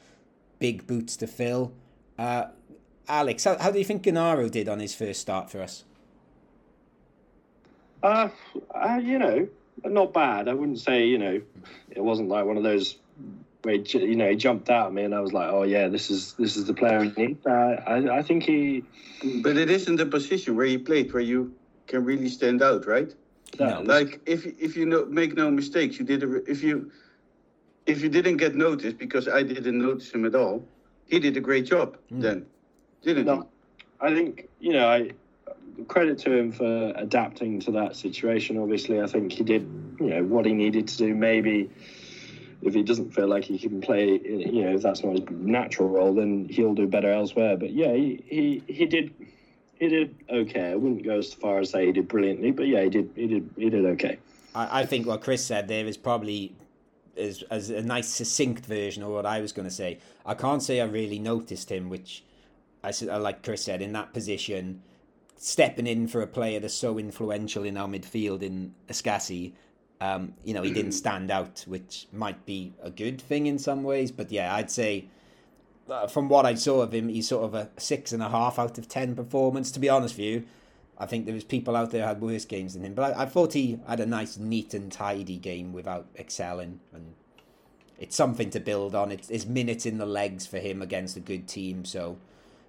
[0.58, 1.71] big boots to fill.
[2.17, 2.45] Uh,
[3.08, 5.84] Alex, how, how do you think Gennaro did on his first start for us?
[8.02, 8.30] Uh,
[8.73, 9.47] uh, you know,
[9.86, 10.49] not bad.
[10.49, 11.41] I wouldn't say, you know,
[11.91, 12.97] it wasn't like one of those
[13.62, 15.89] where, he you know, he jumped out at me and I was like, oh, yeah,
[15.89, 17.38] this is this is the player we need.
[17.45, 18.84] Uh, I, I think he.
[19.43, 21.54] But it isn't the position where he played where you
[21.86, 23.13] can really stand out, right?
[23.60, 23.82] No.
[23.84, 26.92] Like if if you know, make no mistakes, you did a, if you
[27.86, 30.63] if you didn't get noticed because I didn't notice him at all,
[31.06, 32.22] he did a great job hmm.
[32.22, 32.46] then,
[33.02, 33.48] didn't No,
[34.02, 35.12] I think you know I
[35.88, 38.58] credit to him for adapting to that situation.
[38.58, 39.62] Obviously, I think he did
[40.00, 41.13] you know what he needed to do.
[41.13, 41.70] Maybe
[42.63, 45.89] if he doesn't feel like he can play, you know, if that's not his natural
[45.89, 47.58] role, then he'll do better elsewhere.
[47.58, 49.13] But yeah, he he, he did.
[49.80, 50.72] He did okay.
[50.72, 53.10] I wouldn't go as far as say he did brilliantly, but yeah, he did.
[53.16, 53.50] He did.
[53.58, 54.18] He did okay.
[54.56, 56.56] I, I think what Chris said there is probably
[57.16, 60.00] is as a nice succinct version of what I was going to say.
[60.26, 62.24] I can't say I really noticed him, which
[62.84, 64.82] I said, like Chris said, in that position,
[65.38, 69.54] stepping in for a player that's so influential in our midfield in Escassi.
[70.02, 73.84] Um, you know, he didn't stand out, which might be a good thing in some
[73.84, 74.12] ways.
[74.12, 75.10] But yeah, I'd say uh,
[76.10, 78.78] from what I saw of him, he's sort of a six and a half out
[78.78, 79.72] of ten performance.
[79.72, 80.43] To be honest with you,
[80.98, 83.24] I think there was people out there who had worse games than him, but I,
[83.24, 87.15] I thought he had a nice, neat and tidy game without excelling, and
[88.00, 89.12] it's something to build on.
[89.12, 92.17] It's, it's minutes in the legs for him against a good team, so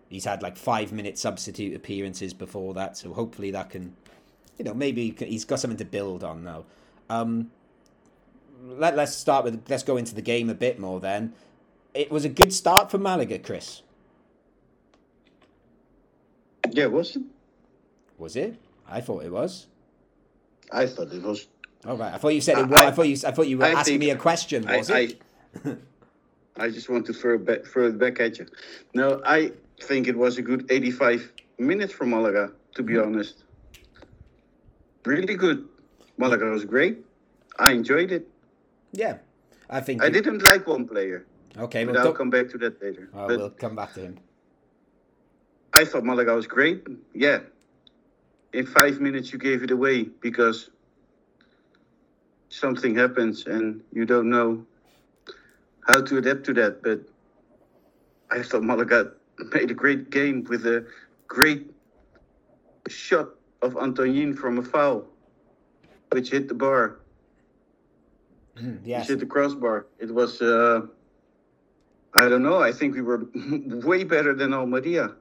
[0.09, 3.95] he's had like five minute substitute appearances before that, so hopefully that can,
[4.59, 6.65] you know, maybe he's got something to build on now.
[7.11, 7.51] Um,
[8.65, 11.35] let, let's start with let's go into the game a bit more then.
[11.95, 13.83] It was a good start for Malaga, Chris.
[16.71, 17.23] Yeah, was it?
[18.19, 18.59] Was it?
[18.89, 19.67] I thought it was.
[20.73, 21.47] I thought it was.
[21.87, 22.13] All right.
[22.13, 22.81] I thought you said it I- was.
[22.81, 23.17] I, I- thought you.
[23.27, 24.67] I thought you were I asking me a question.
[24.69, 25.21] I, Was it?
[25.65, 25.77] I,
[26.57, 28.47] I just want to throw it, back, throw it back at you.
[28.95, 29.53] No, I
[29.83, 33.09] think it was a good 85 minutes from Malaga, to be mm-hmm.
[33.15, 33.45] honest.
[35.05, 35.69] Really good.
[36.17, 37.05] Malaga was great.
[37.59, 38.29] I enjoyed it.
[38.93, 39.19] yeah.
[39.71, 40.03] I think.
[40.03, 41.25] I you- didn't like one player,
[41.59, 41.85] Okay.
[41.85, 43.09] but Well, I'll come back to that later.
[43.15, 44.19] oh, but we'll come back to him.
[45.73, 46.87] I thought Malaga was great.
[47.15, 47.41] Yeah.
[48.53, 50.71] In five minutes, you gave it away because
[52.49, 54.65] something happens and you don't know
[55.87, 56.83] how to adapt to that.
[56.83, 57.01] But
[58.31, 59.13] I thought Malaga
[59.53, 60.87] made a great game with a
[61.27, 61.71] great
[62.89, 63.31] shot
[63.63, 65.07] of Antonin from a foul,
[66.13, 67.01] which hit the bar.
[68.57, 69.09] Mm, Which yes.
[69.09, 69.87] hit the crossbar.
[69.99, 70.83] It was, uh,
[72.15, 72.63] I don't know.
[72.63, 75.15] I think we were way better than Almeria.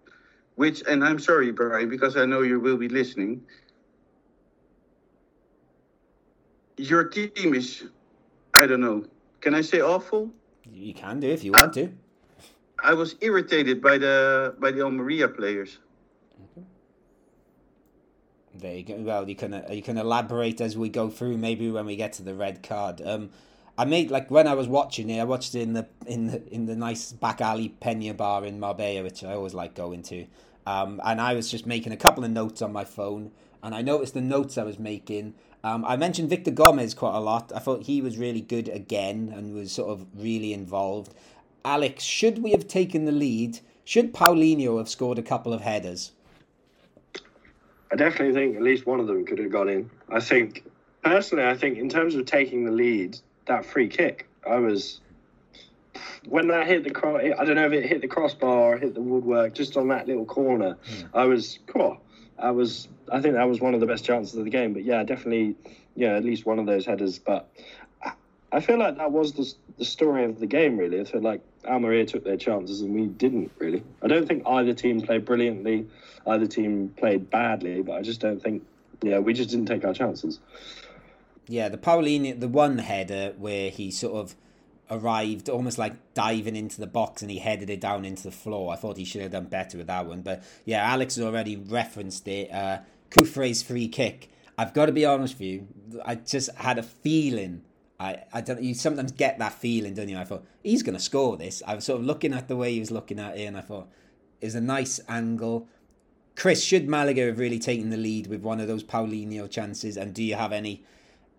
[0.56, 3.42] Which, and I'm sorry, Brian, because I know you will be listening.
[6.78, 7.86] Your team is,
[8.54, 9.06] I don't know.
[9.42, 10.32] Can I say awful?
[10.72, 11.92] You can do if you want to.
[12.84, 15.80] I was irritated by the by the Almeria players.
[18.56, 18.96] There you go.
[18.96, 21.38] Well, you can you can elaborate as we go through.
[21.38, 23.02] Maybe when we get to the red card.
[23.04, 23.32] Um,
[23.78, 26.54] I made like when I was watching it, I watched it in the in the
[26.54, 30.26] in the nice back alley Pena bar in Marbella, which I always like going to.
[30.66, 33.32] Um, and I was just making a couple of notes on my phone,
[33.64, 35.34] and I noticed the notes I was making.
[35.64, 37.52] Um, I mentioned Victor Gomez quite a lot.
[37.56, 41.14] I thought he was really good again and was sort of really involved.
[41.66, 43.60] Alex, should we have taken the lead?
[43.86, 46.12] Should Paulinho have scored a couple of headers?
[47.92, 49.90] I definitely think at least one of them could have gone in.
[50.10, 50.66] I think
[51.04, 55.02] personally, I think in terms of taking the lead, that free kick, I was
[56.28, 57.22] when that hit the cross.
[57.24, 60.08] I don't know if it hit the crossbar or hit the woodwork, just on that
[60.08, 60.78] little corner.
[60.86, 61.06] Hmm.
[61.18, 61.98] I was, cool.
[62.40, 62.88] I was.
[63.12, 64.74] I think that was one of the best chances of the game.
[64.74, 65.56] But yeah, definitely,
[65.96, 67.20] yeah, at least one of those headers.
[67.20, 67.50] But
[68.04, 68.14] I-
[68.52, 70.78] I feel like that was the the story of the game.
[70.78, 73.84] Really, I feel like Almeria took their chances and we didn't really.
[74.02, 75.88] I don't think either team played brilliantly,
[76.26, 78.66] either team played badly, but I just don't think.
[79.02, 80.40] Yeah, we just didn't take our chances.
[81.48, 84.36] Yeah, the Paulinho, the one header where he sort of
[84.90, 88.72] arrived almost like diving into the box and he headed it down into the floor.
[88.74, 90.22] I thought he should have done better with that one.
[90.22, 92.52] But yeah, Alex has already referenced it.
[92.52, 92.80] Uh,
[93.10, 94.30] Kufre's free kick.
[94.58, 95.68] I've got to be honest with you.
[96.06, 97.64] I just had a feeling.
[98.00, 98.62] I, I don't.
[98.62, 100.18] You sometimes get that feeling, don't you?
[100.18, 101.64] I thought he's going to score this.
[101.66, 103.62] I was sort of looking at the way he was looking at it, and I
[103.62, 103.90] thought
[104.42, 105.68] it's a nice angle.
[106.36, 109.98] Chris, should Malaga have really taken the lead with one of those Paulinho chances?
[109.98, 110.84] And do you have any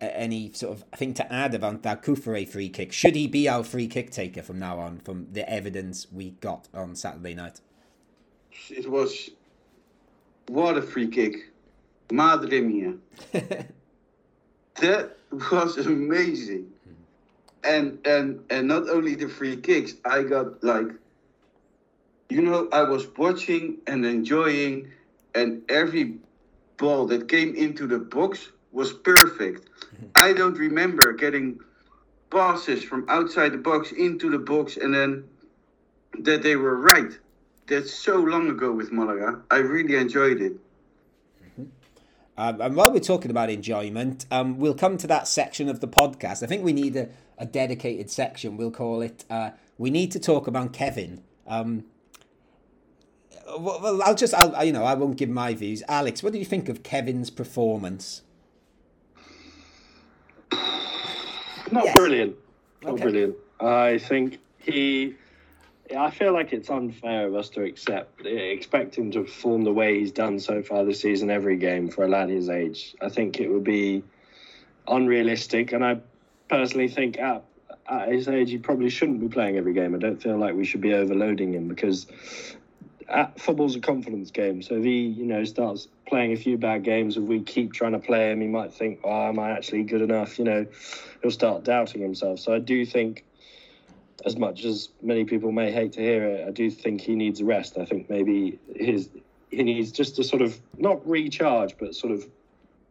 [0.01, 2.91] any sort of thing to add about that Kufre free kick?
[2.91, 6.67] Should he be our free kick taker from now on, from the evidence we got
[6.73, 7.61] on Saturday night?
[8.69, 9.29] It was
[10.47, 11.51] what a free kick.
[12.11, 12.93] Madre mia.
[14.81, 16.71] That was amazing.
[17.63, 20.87] And and and not only the free kicks, I got like
[22.29, 24.91] you know, I was watching and enjoying
[25.33, 26.17] and every
[26.77, 29.69] ball that came into the box was perfect.
[30.15, 31.59] I don't remember getting
[32.29, 35.23] passes from outside the box into the box and then
[36.19, 37.17] that they were right.
[37.67, 39.41] That's so long ago with Malaga.
[39.49, 40.53] I really enjoyed it.
[42.37, 45.87] Um, and while we're talking about enjoyment, um, we'll come to that section of the
[45.87, 46.43] podcast.
[46.43, 47.07] I think we need a,
[47.37, 48.57] a dedicated section.
[48.57, 51.85] We'll call it uh, "We Need to Talk About Kevin." Um,
[53.57, 55.81] well, well, I'll just, I'll, you know, I won't give my views.
[55.87, 58.21] Alex, what do you think of Kevin's performance?
[61.71, 61.95] Not Yes.
[61.95, 62.35] brilliant.
[62.81, 63.03] Not Okay.
[63.03, 63.35] brilliant.
[63.59, 65.15] I think he.
[65.95, 69.99] I feel like it's unfair of us to accept expect him to perform the way
[69.99, 72.95] he's done so far this season every game for a lad his age.
[73.01, 74.03] I think it would be
[74.87, 75.97] unrealistic, and I
[76.49, 77.43] personally think at,
[77.87, 79.93] at his age he probably shouldn't be playing every game.
[79.93, 82.07] I don't feel like we should be overloading him because
[83.07, 84.61] at, football's a confidence game.
[84.63, 87.93] So if he, you know, starts playing a few bad games, if we keep trying
[87.93, 90.65] to play him, he might think, "Oh, am I actually good enough?" You know,
[91.21, 92.39] he'll start doubting himself.
[92.39, 93.25] So I do think,
[94.25, 97.41] as much as many people may hate to hear it, I do think he needs
[97.41, 97.77] rest.
[97.77, 99.09] I think maybe his
[99.51, 102.25] he needs just to sort of not recharge, but sort of.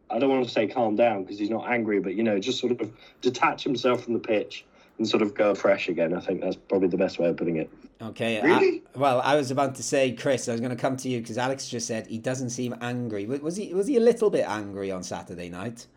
[0.07, 2.59] I don't want to say calm down because he's not angry, but you know, just
[2.59, 4.63] sort of detach himself from the pitch
[4.99, 6.13] and sort of go fresh again.
[6.13, 7.69] I think that's probably the best way of putting it.
[8.01, 8.41] Okay.
[8.41, 8.83] Really?
[8.95, 11.21] I, well, I was about to say, Chris, I was going to come to you
[11.21, 13.25] because Alex just said he doesn't seem angry.
[13.25, 13.73] Was- Was he?
[13.73, 15.87] Was he a little bit angry on Saturday night?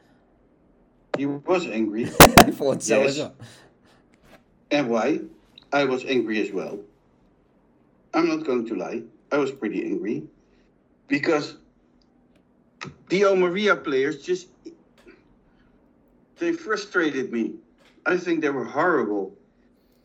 [1.16, 2.04] He was angry.
[2.38, 3.10] I thought so Yes.
[3.10, 3.34] as well.
[4.70, 5.20] And why?
[5.72, 6.78] I was angry as well.
[8.14, 9.02] I'm not going to lie.
[9.32, 10.22] I was pretty angry
[11.08, 11.56] because
[13.08, 14.48] the Almeria players just
[16.38, 17.54] they frustrated me.
[18.06, 19.34] I think they were horrible.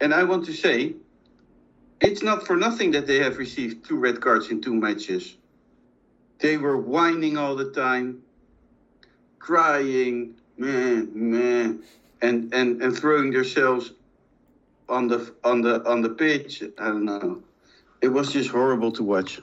[0.02, 0.96] And I want to say
[2.04, 5.38] it's not for nothing that they have received two red cards in two matches.
[6.40, 8.22] They were whining all the time,
[9.40, 11.84] crying, man, man,
[12.22, 13.94] and, and, and throwing themselves
[14.90, 16.62] on the on the on the pitch.
[16.78, 17.42] I don't know.
[18.02, 19.40] It was just horrible to watch.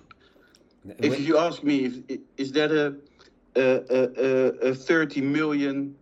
[0.98, 2.94] If you ask me, if, is that a
[3.56, 5.96] a, a, a, a 30 million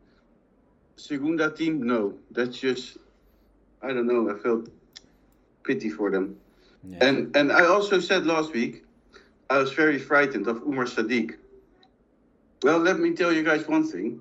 [0.97, 1.83] Segunda team?
[1.83, 2.99] No, that's just
[3.81, 4.29] I don't know.
[4.29, 4.69] I felt
[5.63, 6.37] pity for them.
[6.85, 7.05] Yeah.
[7.07, 8.85] And and I also said last week,
[9.51, 11.37] I was very frightened of Umar Sadiq.
[12.63, 14.21] Well, let me tell you guys one thing.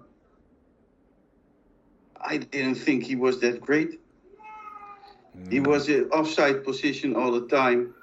[2.19, 3.99] I didn't think he was that great.
[5.49, 7.93] He was in offside position all the time.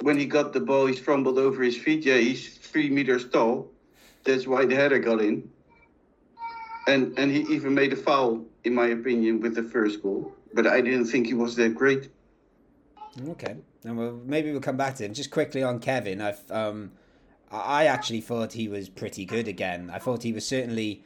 [0.00, 2.04] When he got the ball, he fumbled over his feet.
[2.04, 3.68] Yeah, he's three meters tall.
[4.24, 5.50] That's why the header got in.
[6.86, 10.32] And and he even made a foul, in my opinion, with the first goal.
[10.54, 12.10] But I didn't think he was that great.
[13.28, 15.12] Okay, and well, maybe we'll come back to him.
[15.12, 16.92] Just quickly on Kevin, I've um,
[17.50, 19.90] I actually thought he was pretty good again.
[19.92, 21.04] I thought he was certainly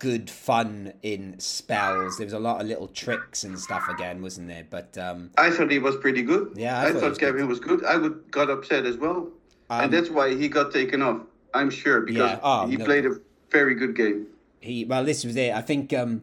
[0.00, 2.18] good fun in spells.
[2.18, 4.64] There was a lot of little tricks and stuff again, wasn't there?
[4.68, 6.52] But um, I thought he was pretty good.
[6.56, 7.48] Yeah, I I, thought thought, was Kevin good.
[7.48, 7.84] was good.
[7.84, 9.28] I would got upset as well,
[9.70, 11.20] Um, and that's why he got taken off.
[11.54, 12.84] I'm sure because Yeah, oh, he no.
[12.84, 13.16] played a
[13.50, 14.26] very good game.
[14.60, 15.52] he well, this was it.
[15.54, 16.22] I think um,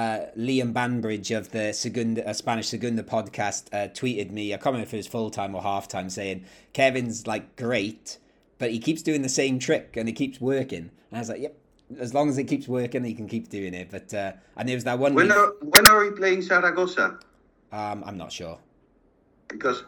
[0.00, 4.54] uh, Liam Banbridge of the Segunda, uh, Spanish Segunda podcast uh, tweeted me.
[4.54, 8.16] I can't remember if it was full time or half time, saying Kevin's like great,
[8.58, 10.90] but he keeps doing the same trick and it keeps working.
[11.10, 11.56] And I was like, yep.
[11.98, 13.90] As long as it keeps working, he can keep doing it.
[13.90, 15.12] But uh, and there was that one.
[15.12, 17.18] When week- are when are we playing Zaragoza?
[17.72, 18.58] um, I'm not sure.
[19.48, 19.82] Because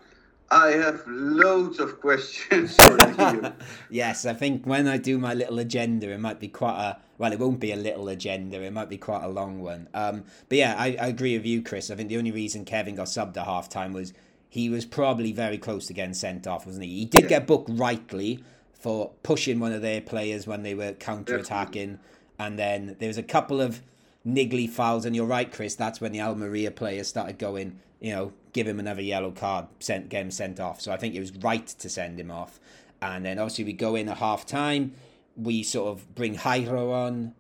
[0.50, 3.54] I have loads of questions for Liam.
[3.88, 7.32] yes, I think when I do my little agenda, it might be quite a well.
[7.32, 8.60] It won't be a little agenda.
[8.60, 9.88] It might be quite a long one.
[9.94, 11.90] Um, but yeah, I, I agree with you, Chris.
[11.90, 14.12] I think the only reason Kevin got subbed at half time was
[14.50, 16.98] he was probably very close to getting sent off, wasn't he?
[16.98, 17.28] He did Yeah.
[17.28, 18.44] get booked rightly
[18.74, 21.98] for pushing one of their players when they were counter attacking,
[22.38, 23.80] and then there was a couple of
[24.26, 25.04] niggly fouls.
[25.06, 25.74] And you're right, Chris.
[25.74, 27.78] That's when the Almeria players started going.
[28.00, 30.80] You know, give him another yellow card, sent get him sent off.
[30.80, 32.58] So I think it was right to send him off.
[33.00, 34.94] And then obviously we go in at half time.
[35.36, 37.34] We sort of bring Jairo on,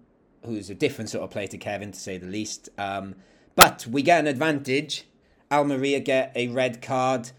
[0.44, 2.68] who's a different sort of player to Kevin, to say the least.
[2.78, 3.16] Um,
[3.54, 5.04] but we get an advantage.
[5.50, 7.30] Almeria get a red card.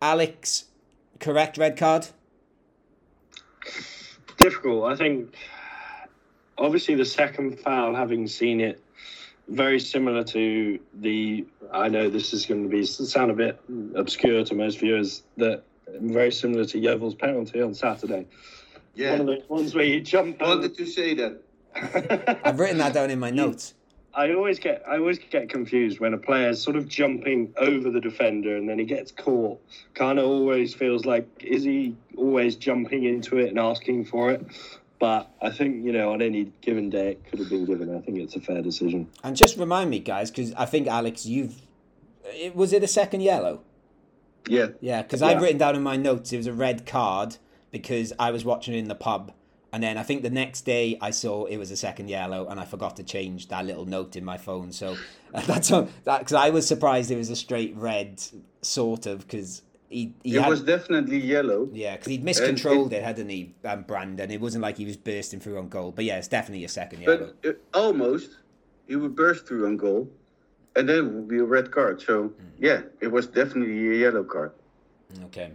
[0.00, 0.64] Alex,
[1.20, 2.08] correct red card?
[4.42, 4.84] difficult.
[4.92, 5.34] I think
[6.58, 8.82] obviously the second foul, having seen it,
[9.48, 11.46] very similar to the.
[11.72, 13.60] I know this is going to be sound a bit
[13.94, 15.22] obscure to most viewers.
[15.36, 18.26] That very similar to Yeovil's penalty on Saturday.
[18.94, 20.42] Yeah, One of those ones where you jump.
[20.42, 21.42] I wanted to say that.
[22.44, 23.74] I've written that down in my notes.
[24.14, 28.00] I always get I always get confused when a player's sort of jumping over the
[28.00, 29.60] defender and then he gets caught.
[29.94, 34.44] Kind of always feels like is he always jumping into it and asking for it?
[34.98, 37.96] But I think you know on any given day it could have been given.
[37.96, 39.08] I think it's a fair decision.
[39.24, 41.62] And just remind me, guys, because I think Alex, you've.
[42.24, 43.62] It, was it a second yellow?
[44.48, 47.36] Yeah, Yeah, because I've written down in my notes it was a red card
[47.72, 49.32] because I was watching it in the pub.
[49.72, 52.60] And then I think the next day I saw it was a second yellow, and
[52.60, 54.70] I forgot to change that little note in my phone.
[54.70, 54.96] So
[55.32, 58.22] that's that because I was surprised it was a straight red,
[58.60, 61.70] sort of, because he, he it had, was definitely yellow.
[61.72, 64.30] yeah, because he'd miscontrolled it, hadn't he, um, Brandon?
[64.30, 67.00] It wasn't like he was bursting through on goal, but yeah, it's definitely a second
[67.02, 67.32] yellow.
[67.42, 68.38] But uh, almost,
[68.86, 70.06] he would burst through on goal,
[70.76, 72.02] and then it would be a red card.
[72.02, 72.32] So Mm.
[72.58, 74.52] yeah, it was definitely a yellow card.
[75.24, 75.52] Okay.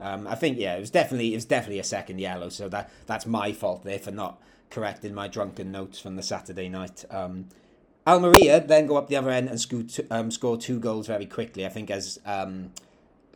[0.00, 2.90] Um, I think yeah, it was definitely it was definitely a second yellow, so that
[3.06, 4.40] that's my fault there for not
[4.70, 7.04] correcting my drunken notes from the Saturday night.
[7.10, 7.48] Um,
[8.06, 11.26] Almeria then go up the other end and score two, um, score two goals very
[11.26, 11.66] quickly.
[11.66, 12.72] I think as um,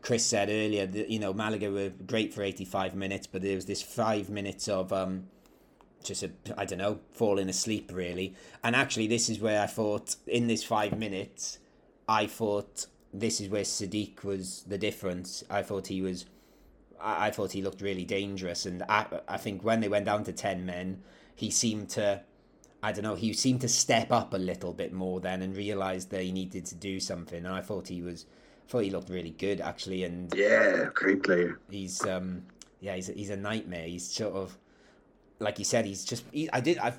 [0.01, 3.57] Chris said earlier, that you know Malaga were great for eighty five minutes, but there
[3.57, 5.25] was this five minutes of um,
[6.03, 8.35] just a I don't know falling asleep really.
[8.63, 11.59] And actually, this is where I thought in this five minutes,
[12.09, 15.45] I thought this is where Sadiq was the difference.
[15.49, 16.27] I thought he was,
[17.05, 20.25] I, I thought he looked really dangerous, and I, I think when they went down
[20.25, 21.03] to ten men,
[21.37, 22.23] he seemed to,
[22.83, 26.11] I don't know, he seemed to step up a little bit more then and realised
[26.11, 27.45] that he needed to do something.
[27.45, 28.27] And I thought he was,
[28.67, 31.59] I thought he looked really good actually, and Yeah, great player.
[31.71, 32.43] he's um
[32.81, 34.59] yeah he's he's a nightmare he's sort of
[35.41, 36.93] like you said he's just he, i did i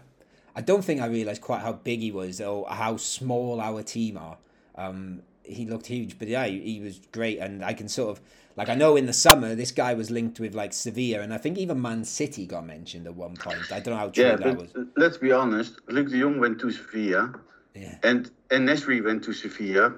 [0.56, 4.18] i don't think i realized quite how big he was or how small our team
[4.18, 4.38] are
[4.76, 8.22] um he looked huge but yeah he, he was great and i can sort of
[8.56, 11.38] like i know in the summer this guy was linked with like sevilla and i
[11.38, 14.36] think even man city got mentioned at one point i don't know how true Yeah,
[14.36, 15.74] that but was let's be honest.
[15.88, 17.34] Luuk de Jong went to Sevilla,
[17.74, 19.94] yeah and and Nasri went to Sevilla.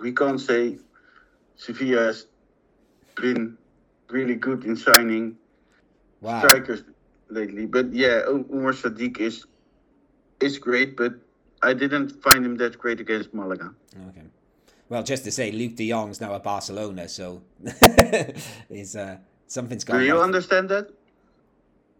[0.00, 0.78] We can't say
[1.56, 2.26] Sevilla has
[3.16, 3.56] been
[4.10, 5.36] really good in signing
[6.20, 6.82] wow strikers
[7.30, 7.64] lately.
[7.66, 9.46] But yeah, Umar Sadiq is
[10.40, 11.14] is great, but
[11.62, 13.68] I didn't find him that great against Malaga.
[14.08, 14.26] okay
[14.88, 17.42] well just to say luuk de jong's now at barcelona so
[18.70, 19.16] is uh
[19.46, 20.22] something's Do gone you right.
[20.22, 20.90] understand that?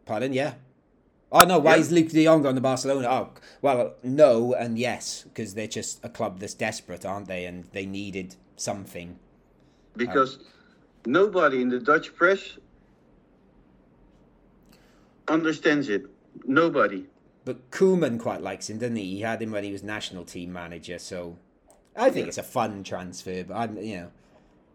[0.06, 0.32] Pardon?
[0.32, 0.54] Yeah.
[1.32, 1.58] Oh no!
[1.58, 1.80] Why Yeah.
[1.80, 3.08] is Luuk De Jong on to Barcelona?
[3.08, 3.30] Oh,
[3.62, 7.44] well, no and yes, because they're just a club that's desperate, aren't they?
[7.46, 9.18] And they needed something.
[9.96, 10.38] Because
[11.06, 12.58] nobody in the Dutch press
[15.28, 16.02] understands it.
[16.44, 17.06] Nobody.
[17.44, 19.16] But Koeman quite likes him, doesn't he?
[19.16, 21.36] He had him when he was national team manager, so
[21.96, 23.44] I think it's a fun transfer.
[23.44, 24.10] But I'm, you know,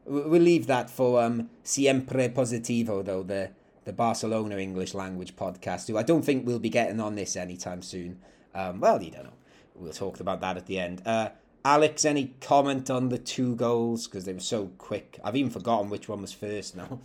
[0.06, 3.52] we- we'll leave that for um, Siempre Positivo, though the
[3.86, 7.82] the Barcelona English language podcast, who I don't think we'll be getting on this anytime
[7.82, 8.20] soon.
[8.54, 9.34] Um, well, you don't know.
[9.76, 11.02] We'll talk about that at the end.
[11.06, 11.30] Uh,
[11.66, 15.20] Alex, any comment on the two goals because they were so quick?
[15.24, 17.00] I've even forgotten which one was first now.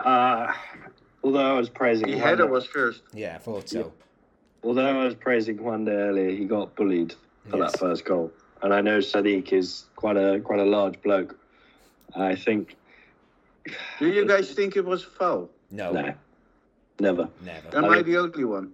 [0.00, 0.52] Uh,
[1.22, 3.02] although I was praising The Juan header was first.
[3.12, 3.92] Yeah, I thought so.
[4.64, 7.14] although I was praising Juande earlier, he got bullied
[7.48, 7.72] for Yes.
[7.72, 8.32] that first goal.
[8.62, 11.38] And I know Sadiq is quite a quite a large bloke.
[12.14, 12.76] I think
[13.98, 15.50] Do you guys think it was a foul?
[15.70, 16.14] No, no,
[16.98, 17.28] never.
[17.44, 17.76] never.
[17.76, 18.72] Am I I the only one?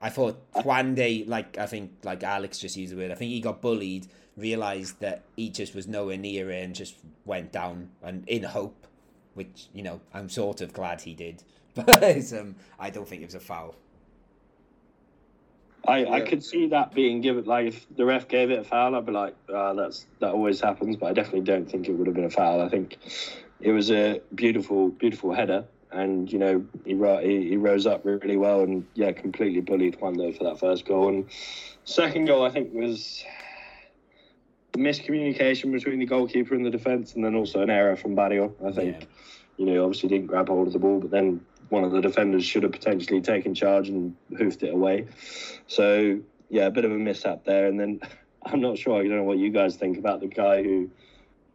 [0.00, 3.10] I thought Juande, like I think, like Alex just used the word.
[3.10, 4.06] I think he got bullied,
[4.36, 7.90] realised that he just was nowhere near it, and just went down.
[8.02, 8.86] And in hope,
[9.34, 11.42] which you know, I'm sort of glad he did,
[11.74, 13.74] but um, I don't think it was a foul.
[15.86, 17.44] I, I could see that being given.
[17.44, 20.60] Like if the ref gave it a foul, I'd be like, uh, "That's that always
[20.60, 22.60] happens." But I definitely don't think it would have been a foul.
[22.60, 22.98] I think
[23.60, 28.36] it was a beautiful, beautiful header, and you know he he, he rose up really
[28.36, 31.08] well, and yeah, completely bullied Juande for that first goal.
[31.08, 31.26] And
[31.84, 33.24] second goal, I think was
[34.76, 38.54] miscommunication between the goalkeeper and the defence, and then also an error from Barrio.
[38.64, 39.06] I think Yeah.
[39.56, 42.44] you know obviously didn't grab hold of the ball, but then one of the defenders
[42.44, 45.06] should have potentially taken charge and hoofed it away.
[45.66, 47.66] So yeah, a bit of a mishap there.
[47.66, 48.00] And then
[48.42, 48.98] I'm not sure.
[49.00, 50.90] I don't know what you guys think about the guy who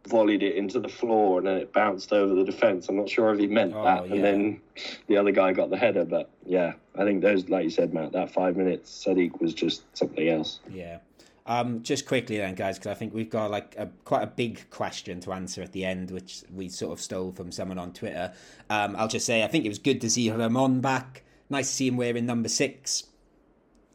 [0.06, 2.88] volleyed it into the floor and then it bounced over the defence.
[2.90, 4.06] I'm not sure if he meant Oh, that.
[4.08, 4.14] yeah.
[4.16, 4.60] And then
[5.06, 6.04] the other guy got the header.
[6.04, 9.84] But yeah, I think those, like you said, Matt, that five minutes, Sadiq was just
[9.96, 10.60] something else.
[10.70, 10.98] Yeah.
[11.46, 14.68] Um, just quickly then, guys, because I think we've got like a quite a big
[14.70, 18.32] question to answer at the end, which we sort of stole from someone on Twitter.
[18.70, 21.22] Um, I'll just say I think it was good to see Ramon back.
[21.50, 23.04] Nice to see him wearing number six.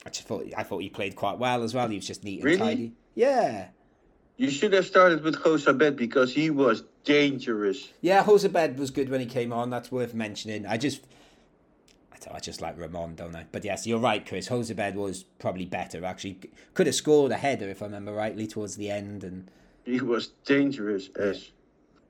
[0.06, 1.88] I just thought I thought he played quite well as well.
[1.88, 2.58] He was just neat and Really?
[2.60, 2.94] tidy.
[3.16, 3.70] Yeah.
[4.38, 7.90] You should have started with Jozabed because he was dangerous.
[8.02, 9.70] Yeah, Jozabed was good when he came on.
[9.70, 10.66] That's worth mentioning.
[10.66, 11.02] I just,
[12.32, 13.46] I, just like Ramon, don't I?
[13.52, 14.50] But yes, you're right, Chris.
[14.50, 16.04] Jozabed was probably better.
[16.06, 16.40] Actually,
[16.74, 19.24] could have scored a header if I remember rightly towards the end.
[19.24, 19.50] And
[19.86, 21.52] He was dangerous as.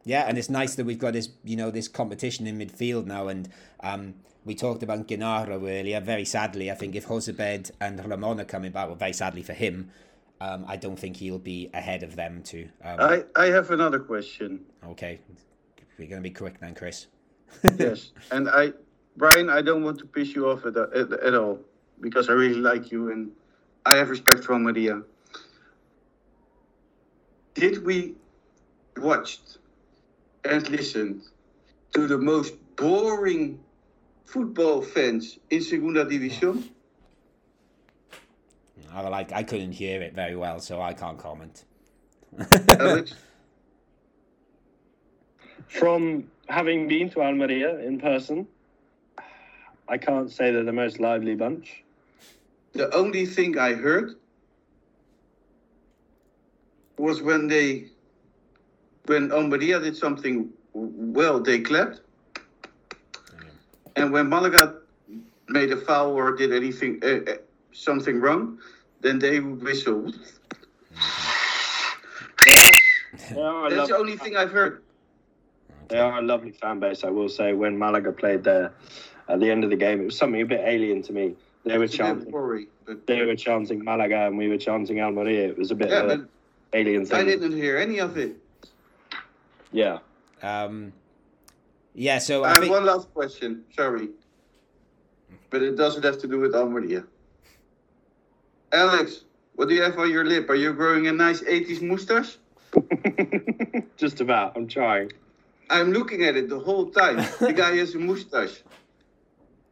[0.06, 3.28] yeah, and it's nice that we've got this, you know, this competition in midfield now.
[3.28, 3.50] And
[3.82, 6.00] um, we talked about Genaro earlier.
[6.00, 9.54] Very sadly, I think if Jozabed and Ramon are coming back, well, very sadly for
[9.54, 9.92] him,
[10.42, 12.70] um, I don't think he'll be ahead of them too.
[12.84, 14.62] Um, I, I have another question.
[14.88, 15.20] okay,
[15.98, 17.08] we're going to be quick then, Chris.
[17.78, 18.72] yes, and I,
[19.20, 21.60] Brian, I don't want to piss you off at, at, at all
[22.00, 23.30] because I really like you and
[23.86, 25.02] I have respect for Almeria.
[27.54, 28.16] Did we
[28.96, 29.58] watched
[30.46, 31.24] and listened
[31.94, 33.60] to the most boring
[34.24, 36.70] football fans in Segunda División?
[38.94, 41.66] I like I couldn't hear it very well, so I can't comment.
[42.70, 43.16] Alex?
[45.68, 48.48] From having been to Almeria in person,
[49.90, 51.84] I can't say they're the most lively bunch.
[52.74, 54.16] The only thing I heard
[56.98, 57.88] was when they,
[59.08, 62.02] when Almeria did something well, they clapped.
[63.96, 64.76] And when Malaga
[65.48, 67.34] made a foul or did anything, uh,
[67.72, 68.60] something wrong,
[69.02, 70.14] then they would whistle.
[72.46, 74.84] They That's the only thing I've heard.
[75.88, 77.54] They are a lovely fan base, I will say.
[77.54, 78.72] When Malaga played there
[79.30, 81.36] at the end of the game, it was something a bit alien to me.
[81.64, 84.58] They were It's a bit chanting, boring, but they were chanting Malaga, and we were
[84.58, 85.50] chanting Almeria.
[85.50, 86.30] It was a bit yeah, of but an
[86.74, 88.36] alien I didn't hear any of it.
[89.72, 90.00] Yeah,
[90.42, 90.94] Um,
[91.94, 93.64] yeah, so I I have think one last question.
[93.76, 94.10] Sorry,
[95.52, 97.04] but it doesn't have to do with Almeria.
[98.72, 99.26] Alex,
[99.56, 100.50] what do you have on your lip?
[100.50, 102.38] Are you growing a nice 80s mustache?
[103.98, 104.56] just about.
[104.56, 105.12] I'm trying.
[105.70, 107.18] I'm looking at it the whole time.
[107.40, 108.64] the guy has a mustache.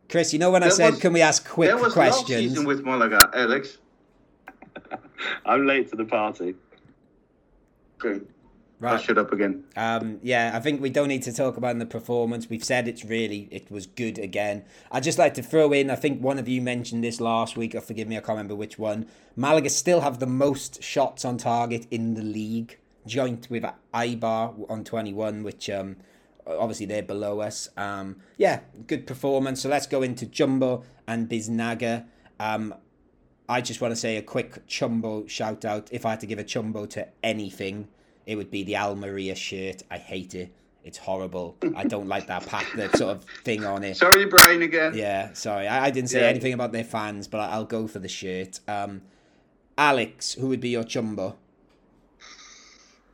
[0.09, 2.51] Chris, you know when I said was- can we ask quick that was last questions?
[2.51, 3.77] season with Malaga, Alex.
[5.45, 6.55] I'm late to the party.
[8.03, 8.23] Okay,
[8.81, 9.01] I'll Right.
[9.01, 9.63] shut up again.
[9.75, 12.47] Um, yeah, I think we don't need to talk about the performance.
[12.49, 14.63] We've said it's really it was good again.
[14.91, 15.89] I'd just like to throw in.
[15.89, 17.73] I think one of you mentioned this last week.
[17.73, 19.07] Or forgive me, I can't remember which one.
[19.35, 22.77] Malaga still have the most shots on target in the league,
[23.07, 25.95] joint with Eibar on twenty one, which um,
[26.47, 27.69] obviously they're below us.
[27.77, 29.61] Um, yeah, good performance.
[29.61, 32.05] So let's go into Chumbo and Biznaga.
[32.39, 32.73] Um,
[33.49, 35.89] I just want to say a quick Chumbo shout out.
[35.91, 37.87] If I had to give a Chumbo to anything,
[38.25, 39.83] it would be the Almeria shirt.
[39.89, 40.53] I hate it.
[40.83, 41.57] It's horrible.
[41.75, 43.97] I don't like that pack, that sort of thing on it.
[43.97, 44.93] Sorry, Brian, again.
[44.95, 45.67] Yeah, sorry.
[45.67, 46.27] I, I didn't say Yeah.
[46.27, 48.59] anything about their fans, but I'll go for the shirt.
[48.67, 49.01] Um,
[49.77, 51.35] Alex, who would be your Chumbo?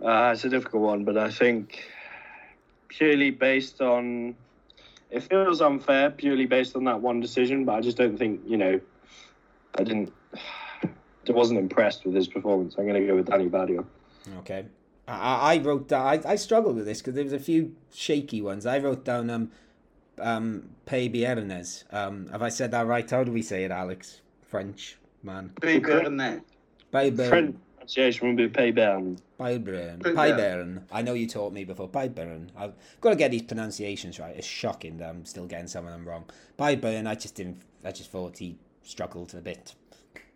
[0.03, 1.83] Uh, it's a difficult one, but I think
[2.97, 4.35] purely based on
[5.09, 7.65] it feels unfair, purely based on that one decision.
[7.65, 8.79] But I just don't think you know.
[9.75, 10.13] I didn't.
[11.25, 12.75] I wasn't impressed with his performance.
[12.77, 13.85] I'm going to go with Danny Barrio.
[14.39, 14.65] Okay.
[15.07, 16.05] I, I wrote down.
[16.05, 18.65] I, I struggled with this because there was a few shaky ones.
[18.65, 19.51] I wrote down um,
[20.19, 21.85] um, Peybernes.
[21.93, 23.09] Um, have I said that right?
[23.09, 24.19] How do we say it, Alex?
[24.49, 25.51] French man.
[25.61, 26.41] Peybernet.
[26.91, 29.19] Peyber- French pronunciation would be Paybern.
[29.39, 30.01] Peybernes.
[30.01, 30.81] Peyber- Peybernes.
[30.91, 31.89] I know you taught me before.
[31.89, 32.49] Peybernes.
[32.55, 34.35] I've got to get these pronunciations right.
[34.35, 36.25] It's shocking that I'm still getting some of them wrong.
[36.57, 37.07] Peybernes.
[37.07, 37.61] I just didn't.
[37.83, 39.75] I just thought he struggled a bit.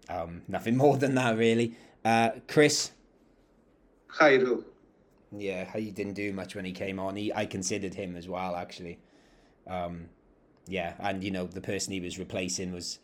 [0.09, 1.75] Um, nothing more than that, really.
[2.03, 2.91] Uh, Chris.
[4.09, 4.63] Jairo.
[5.31, 7.15] Yeah, he didn't do much when he came on.
[7.15, 8.99] He, I considered him as well, actually.
[9.67, 10.05] Um,
[10.67, 12.99] yeah, and you know the person he was replacing was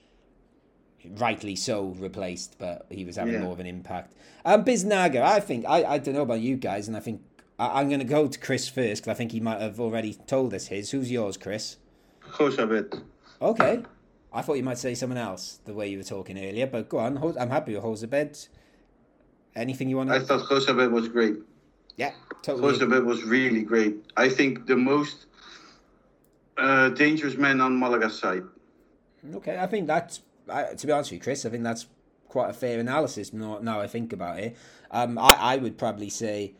[1.18, 3.41] rightly so replaced, but he was having Yeah.
[3.41, 4.14] more of an impact.
[4.45, 7.22] Um, Biznaga, I think I, I don't know about you guys, and I think
[7.60, 10.14] I, I'm going to go to Chris first because I think he might have already
[10.14, 10.91] told us his.
[10.91, 11.78] Who's yours, Chris?
[12.32, 13.01] Jozabed.
[13.41, 13.84] Okay,
[14.32, 16.99] I thought you might say someone else the way you were talking earlier, but go
[16.99, 17.18] on.
[17.39, 18.47] I'm happy with Jozabed.
[19.56, 20.26] Anything you want I to?
[20.26, 21.36] thought Jozabed was great.
[21.97, 22.74] Yeah, totally.
[22.74, 23.97] Jozabed was really great.
[24.18, 25.28] I think the most
[26.58, 28.43] uh, dangerous man on Malaga's side.
[29.36, 31.45] Okay, I think that's I, to be honest with you, Chris.
[31.45, 31.87] I think that's
[32.27, 33.33] quite a fair analysis.
[33.33, 34.57] Now, now I think about it,
[34.91, 36.55] um, I, I would probably say,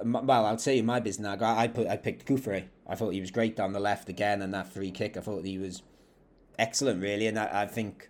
[0.00, 2.64] um, well, I'll say in my Biznaga, I, I put I picked Kufre.
[2.86, 5.16] I thought he was great down the left again, and that free kick.
[5.16, 5.82] I thought he was
[6.58, 8.08] excellent, really, and I, I think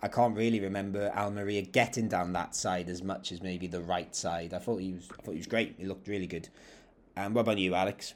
[0.00, 4.14] I can't really remember Almeria getting down that side as much as maybe the right
[4.14, 4.54] side.
[4.54, 5.74] I thought he was I thought he was great.
[5.78, 6.48] He looked really good.
[7.16, 8.14] And what about you, Alex?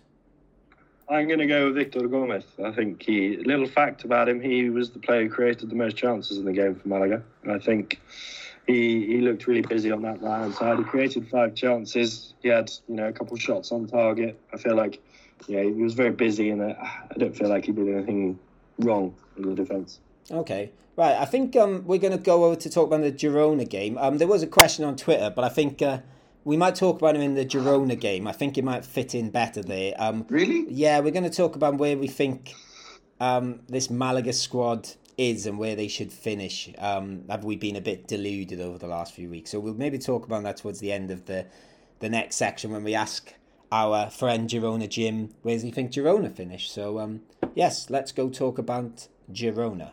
[1.12, 2.44] I'm going to go with Victor Gomez.
[2.64, 5.94] I think he, little fact about him, he was the player who created the most
[5.94, 7.22] chances in the game for Malaga.
[7.42, 8.00] And I think
[8.66, 10.78] he he looked really busy on that right hand side.
[10.78, 12.34] He created five chances.
[12.42, 14.40] He had you know a couple of shots on target.
[14.54, 15.02] I feel like
[15.48, 18.38] yeah he was very busy, and uh, I don't feel like he did anything
[18.78, 20.00] wrong in the defence.
[20.30, 21.16] Okay, right.
[21.16, 23.98] I think um, we're going to go over to talk about the Girona game.
[23.98, 25.98] Um, there was a question on Twitter, but I think uh,
[26.44, 28.26] we might talk about him in the Girona game.
[28.26, 29.94] I think it might fit in better there.
[29.98, 30.66] Um, Really?
[30.68, 32.54] yeah, we're going to talk about where we think
[33.20, 34.88] um, this Malaga squad
[35.18, 36.70] is and where they should finish.
[36.78, 39.50] Um, have we been a bit deluded over the last few weeks?
[39.50, 41.46] So we'll maybe talk about that towards the end of the
[42.00, 43.32] the next section when we ask
[43.70, 46.68] our friend Girona Jim where does he think Girona finish.
[46.70, 47.20] So um,
[47.54, 49.92] yes, let's go talk about Girona.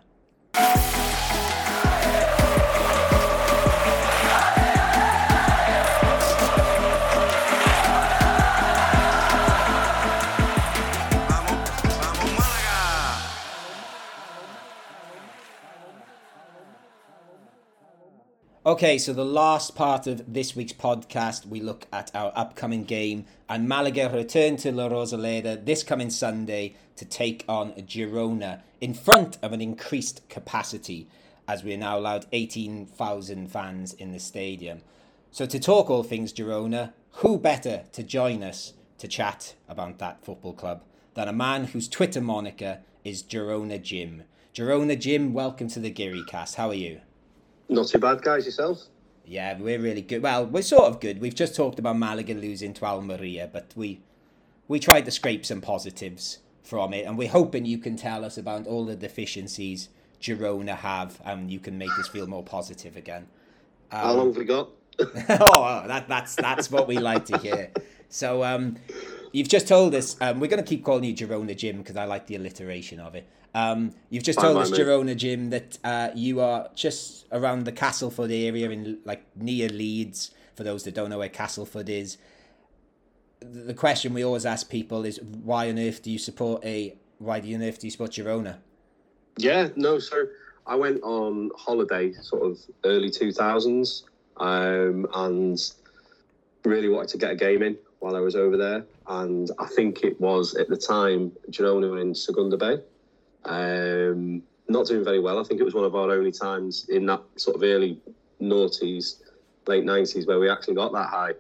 [18.69, 23.25] Okay, so the last part of this week's podcast, we look at our upcoming game,
[23.49, 29.39] and Malaga return to La Rosaleda this coming Sunday to take on Girona in front
[29.41, 31.07] of an increased capacity,
[31.47, 34.81] as we are now allowed 18,000 fans in the stadium.
[35.31, 40.23] So, to talk all things Girona, who better to join us to chat about that
[40.23, 40.83] football club
[41.15, 44.25] than a man whose Twitter moniker is Girona Jim?
[44.53, 46.53] Girona Jim, welcome to the Geary cast.
[46.53, 47.01] How are you?
[47.69, 48.45] Not too bad, guys.
[48.45, 48.83] Yourself?
[49.25, 50.23] Yeah, we're really good.
[50.23, 51.21] Well, we're sort of good.
[51.21, 54.01] We've just talked about Malaga losing to Almeria, but we
[54.67, 58.37] we tried to scrape some positives from it, and we're hoping you can tell us
[58.37, 59.89] about all the deficiencies
[60.19, 63.27] Girona have, and you can make us feel more positive again.
[63.89, 64.69] How long have we got?
[64.99, 67.71] oh, that, that's that's what we like to hear.
[68.09, 68.77] So, um,
[69.31, 72.05] you've just told us um, we're going to keep calling you Girona Jim because I
[72.05, 73.27] like the alliteration of it.
[73.53, 74.71] Um, you've just told us.
[74.71, 80.31] Girona Jim, that uh, you are just around the Castleford area in like near Leeds.
[80.55, 82.17] For those that don't know where Castleford is,
[83.39, 86.95] the the question we always ask people is, why on earth do you support a?
[87.17, 88.57] Why do you on earth do you support Girona?
[89.37, 89.99] Yeah, no.
[89.99, 90.27] So
[90.67, 94.03] I went on holiday, sort of early two thousands,
[94.37, 95.59] um, and
[96.65, 98.85] really wanted to get a game in while I was over there.
[99.07, 102.77] And I think it was at the time Girona were in Segunda B,
[103.45, 105.39] um, not doing very well.
[105.39, 107.99] I think it was one of our only times in that sort of early
[108.41, 109.21] noughties,
[109.67, 111.33] late nineties where we actually got that high.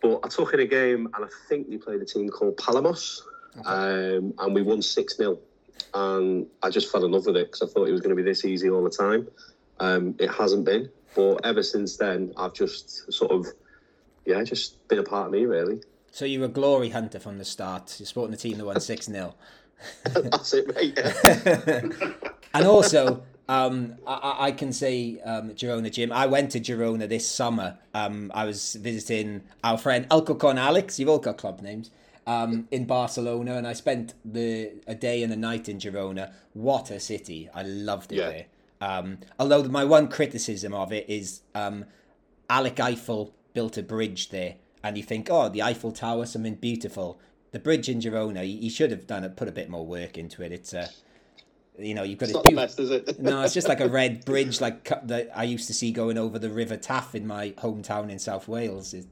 [0.00, 3.20] But I took in a game, and I think they played a team called Palamos,
[3.64, 5.38] um, and we won six 0
[5.94, 8.22] and I just fell in love with it because I thought it was going to
[8.22, 9.28] be this easy all the time.
[9.80, 13.46] Um, it hasn't been, but ever since then, I've just sort of,
[14.28, 15.80] yeah, just been a part of me really.
[16.12, 17.94] So you were a glory hunter from the start.
[17.98, 19.34] You're supporting the team that won six 0
[20.04, 20.94] That's it, mate.
[20.96, 21.82] Yeah.
[22.54, 26.10] and also, um, I- I, can say um, Girona Jim.
[26.12, 27.78] I went to Girona this summer.
[27.94, 30.98] Um, I was visiting our friend Alcorcón Alex.
[30.98, 31.90] You've all got club names.
[32.26, 36.32] Um, in Barcelona, and I spent the a day and a night in Girona.
[36.52, 37.48] What a city!
[37.54, 38.28] I loved it Yeah.
[38.28, 38.46] there.
[38.82, 41.86] Um, although my one criticism of it is um,
[42.50, 44.54] Alec Eiffel built a bridge there,
[44.84, 47.18] and you think, oh, the Eiffel Tower, something beautiful.
[47.50, 50.16] the bridge in Girona, he, he should have done it, put a bit more work
[50.16, 50.52] into it.
[50.52, 50.88] It's a,
[51.76, 53.18] you know, you've got It's this not the beau- best, is it?
[53.20, 56.38] no, it's just like a red bridge, like that I used to see going over
[56.38, 58.94] the River Taff in my hometown in South Wales.
[58.94, 59.06] It,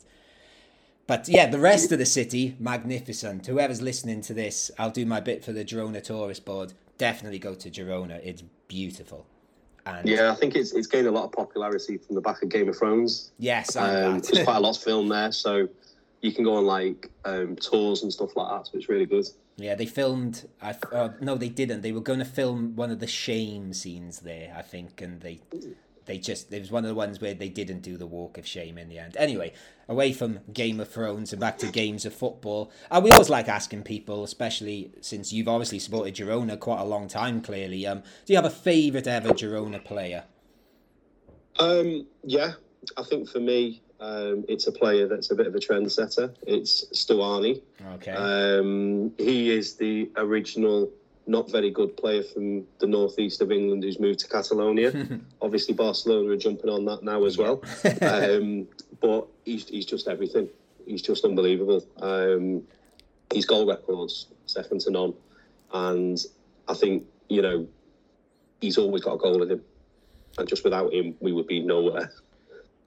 [1.08, 3.46] but yeah, the rest of the city, magnificent.
[3.46, 6.72] Whoever's listening to this, I'll do my bit for the Girona Tourist Board.
[6.98, 8.20] Definitely go to Girona.
[8.24, 9.26] It's beautiful.
[9.86, 12.48] And Yeah, I think it's it's gained a lot of popularity from the back of
[12.48, 13.30] Game of Thrones.
[13.38, 15.68] yes, Um, there's quite a lot filmed there, so
[16.22, 18.66] you can go on like um, tours and stuff like that.
[18.66, 19.26] So it's really good.
[19.56, 20.48] Yeah, they filmed.
[20.60, 21.80] I uh, no, they didn't.
[21.82, 25.40] They were going to film one of the shame scenes there, I think, and they
[26.06, 28.46] they just it was one of the ones where they didn't do the walk of
[28.46, 29.16] shame in the end.
[29.16, 29.52] Anyway,
[29.88, 32.70] away from Game of Thrones and back to games of football.
[32.90, 37.08] Uh, we always like asking people, especially since you've obviously supported Girona quite a long
[37.08, 37.40] time.
[37.42, 40.24] Clearly, um, do you have a favourite ever Girona player?
[41.58, 42.52] Um, yeah,
[42.96, 46.34] I think for me, um, it's a player that's a bit of a trendsetter.
[46.46, 47.62] It's Stuani.
[47.94, 50.90] Okay, Um, he is the original,
[51.26, 55.20] not very good player from the northeast of England who's moved to Catalonia.
[55.42, 57.62] Obviously, Barcelona are jumping on that now as well.
[58.02, 58.68] um,
[59.00, 60.48] but he's, he's just everything.
[60.86, 61.84] He's just unbelievable.
[62.00, 62.62] Um,
[63.32, 65.14] his goal records second to none,
[65.72, 66.18] and
[66.68, 67.66] I think you know
[68.60, 69.62] he's always got a goal in him.
[70.38, 72.12] And just without him, we would be nowhere.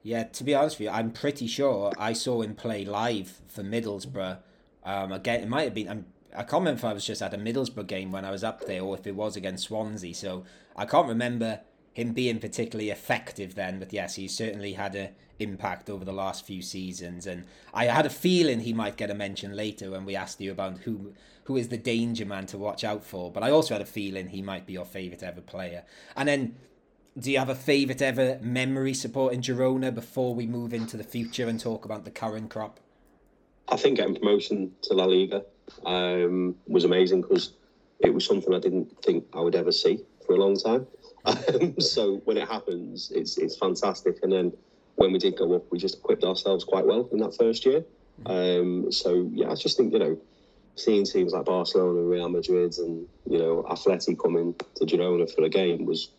[0.04, 3.64] Yeah, to be honest with you, I'm pretty sure I saw him play live for
[3.64, 4.38] Middlesbrough.
[4.84, 5.90] Um, again, it might have been.
[5.90, 8.44] I'm, I can't remember if I was just at a Middlesbrough game when I was
[8.44, 10.14] up there, or if it was against Swansea.
[10.14, 10.44] So
[10.76, 11.62] I can't remember
[11.94, 13.80] him being particularly effective then.
[13.80, 15.10] But yes, he certainly had an
[15.40, 19.16] impact over the last few seasons, and I had a feeling he might get a
[19.16, 21.14] mention later when we asked you about who
[21.44, 23.32] who is the danger man to watch out for.
[23.32, 25.84] But I also had a feeling he might be your favourite ever player.
[26.16, 26.56] And then
[27.18, 31.48] do you have a favourite ever memory supporting Girona before we move into the future
[31.48, 32.80] and talk about the current crop?
[33.68, 35.44] I think getting promotion to La Liga
[35.86, 37.54] um, was amazing because
[38.00, 40.88] it was something I didn't think I would ever see for a long time.
[41.26, 44.20] Um, so when it happens, it's it's fantastic.
[44.24, 44.54] And then
[44.96, 47.84] when we did go up, we just equipped ourselves quite well in that first year.
[48.26, 50.18] Um, so yeah, I just think you know,
[50.76, 55.50] seeing teams like Barcelona, Real Madrid, and you know, Atleti coming to Girona for a
[55.50, 56.10] game was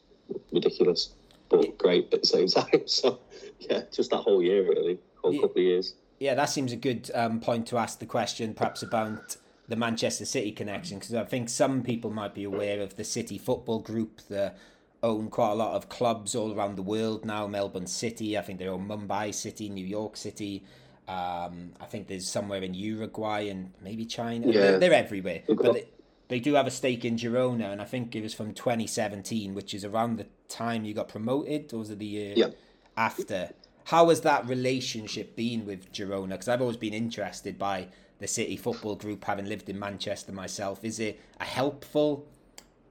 [0.53, 1.15] ridiculous,
[1.49, 2.87] but great at the same time.
[2.87, 3.21] So
[3.59, 5.41] yeah, just that whole year really, whole Yeah.
[5.41, 5.95] couple of years.
[6.19, 9.37] Yeah, that seems a good um, point to ask the question, perhaps about
[9.71, 13.39] the Manchester City connection, because I think some people might be aware of the City
[13.39, 14.59] Football Group that
[15.01, 17.47] own quite a lot of clubs all around the world now.
[17.47, 20.65] Melbourne City, I think they own Mumbai City, New York City.
[21.07, 24.49] Um, I think there's somewhere in Uruguay and maybe China.
[24.49, 24.61] Yeah.
[24.61, 25.89] They're, they're everywhere, but they,
[26.27, 29.73] they do have a stake in Girona, and I think it was from 2017, which
[29.73, 32.35] is around the time you got promoted, or was it the year?
[32.37, 32.49] Yeah.
[32.97, 33.51] after.
[33.85, 36.31] How has that relationship been with Girona?
[36.31, 37.89] Because I've always been interested by
[38.21, 40.85] the City Football Group, having lived in Manchester myself.
[40.85, 42.27] Is it a helpful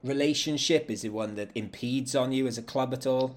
[0.04, 0.90] relationship?
[0.90, 3.36] Is it one that impedes on you as a club at all?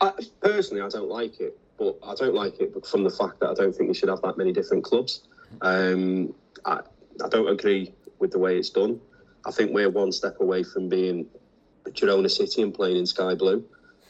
[0.00, 3.50] I, personally, I don't like it, but I don't like it from the fact that
[3.50, 5.22] I don't think we should have that many different clubs.
[5.60, 6.32] Um,
[6.64, 6.80] I,
[7.22, 9.00] I don't agree with the way it's done.
[9.44, 11.26] I think we're one step away from being
[11.90, 13.64] Girona City and playing in sky blue,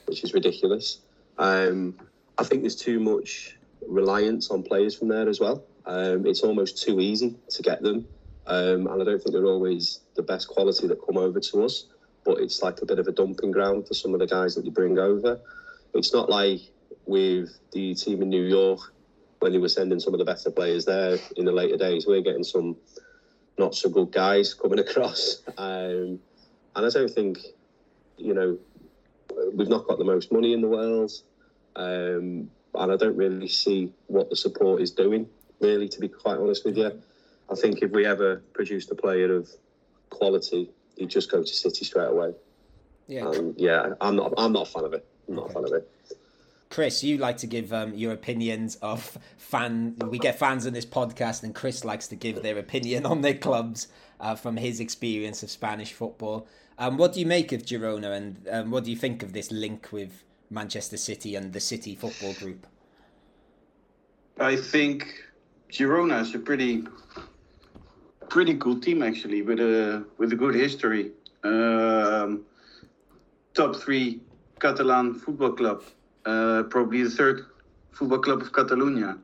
[0.06, 1.00] which is ridiculous.
[1.38, 1.96] Um,
[2.38, 3.56] I think there's too much
[3.86, 5.64] reliance on players from there as well.
[5.86, 8.06] Um, it's almost too easy to get them,
[8.46, 11.86] um, and I don't think they're always the best quality that come over to us.
[12.24, 14.64] But it's like a bit of a dumping ground for some of the guys that
[14.64, 15.40] they bring over.
[15.92, 16.60] It's not like
[17.06, 18.80] with the team in New York
[19.40, 22.06] when they were sending some of the better players there in the later days.
[22.06, 22.76] We're getting some
[23.58, 26.18] not so good guys coming across, um,
[26.76, 27.38] and I don't think
[28.16, 28.58] you know
[29.52, 31.12] we've not got the most money in the world,
[31.76, 35.28] um, and I don't really see what the support is doing.
[35.60, 37.00] Really, to be quite honest with you,
[37.50, 39.48] I think if we ever produced a player of
[40.10, 42.34] quality, he'd just go to City straight away.
[43.06, 43.26] Yeah.
[43.26, 44.32] Um, yeah, I'm not.
[44.36, 45.06] I'm not a fan of it.
[45.28, 45.90] I'm not a fan of it.
[46.70, 49.94] Chris, you like to give um, your opinions of fan.
[50.08, 53.34] We get fans on this podcast, and Chris likes to give their opinion on their
[53.34, 53.88] clubs
[54.18, 56.48] uh, from his experience of Spanish football.
[56.78, 59.52] Um, what do you make of Girona, and um, what do you think of this
[59.52, 62.66] link with Manchester City and the City Football Group?
[64.40, 65.22] I think
[65.74, 66.84] Girona is a pretty,
[68.28, 71.10] pretty cool team actually, with a with a good history.
[71.42, 72.44] Um,
[73.54, 74.20] top three
[74.60, 75.82] Catalan football club,
[76.26, 77.46] uh, probably the third
[77.90, 79.18] football club of Catalonia.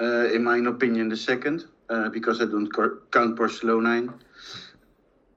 [0.00, 2.70] Uh, in my opinion, the second, uh, because I don't
[3.10, 4.14] count Barcelona in.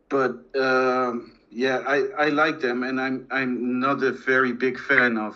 [0.09, 5.17] But um, yeah, I, I like them, and I'm I'm not a very big fan
[5.17, 5.35] of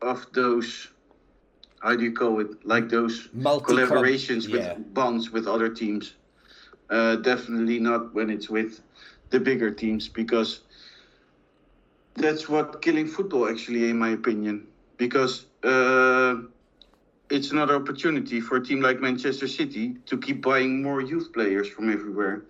[0.00, 0.92] of those
[1.82, 2.64] how do you call it?
[2.64, 4.74] Like those collaborations with yeah.
[4.74, 6.14] bonds with other teams.
[6.88, 8.80] Uh, definitely not when it's with
[9.30, 10.60] the bigger teams because
[12.14, 14.66] that's what killing football actually, in my opinion.
[14.96, 16.36] Because uh,
[17.30, 21.68] it's another opportunity for a team like Manchester City to keep buying more youth players
[21.68, 22.44] from everywhere.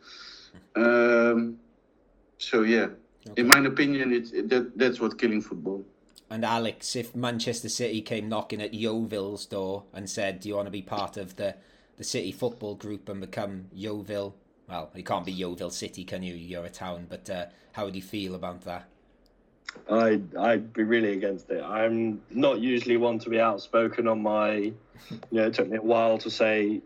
[0.75, 1.59] Um,
[2.39, 2.89] so yeah,
[3.37, 5.85] in my opinion, it's that that's what killing football.
[6.33, 10.67] And Alex, if Manchester City came knocking at Yeovil's door and said, "Do you want
[10.67, 11.57] to be part of the
[11.99, 14.35] the City football group and become Yeovil?"
[14.67, 16.33] Well, you can't be Yeovil City, can you?
[16.33, 17.07] You're a town.
[17.11, 18.89] But uh, how would you feel about that?
[19.91, 21.63] I I'd be really against it.
[21.63, 24.55] I'm not usually one to be outspoken on my.
[24.55, 24.75] You
[25.33, 26.81] know, it took me a while to say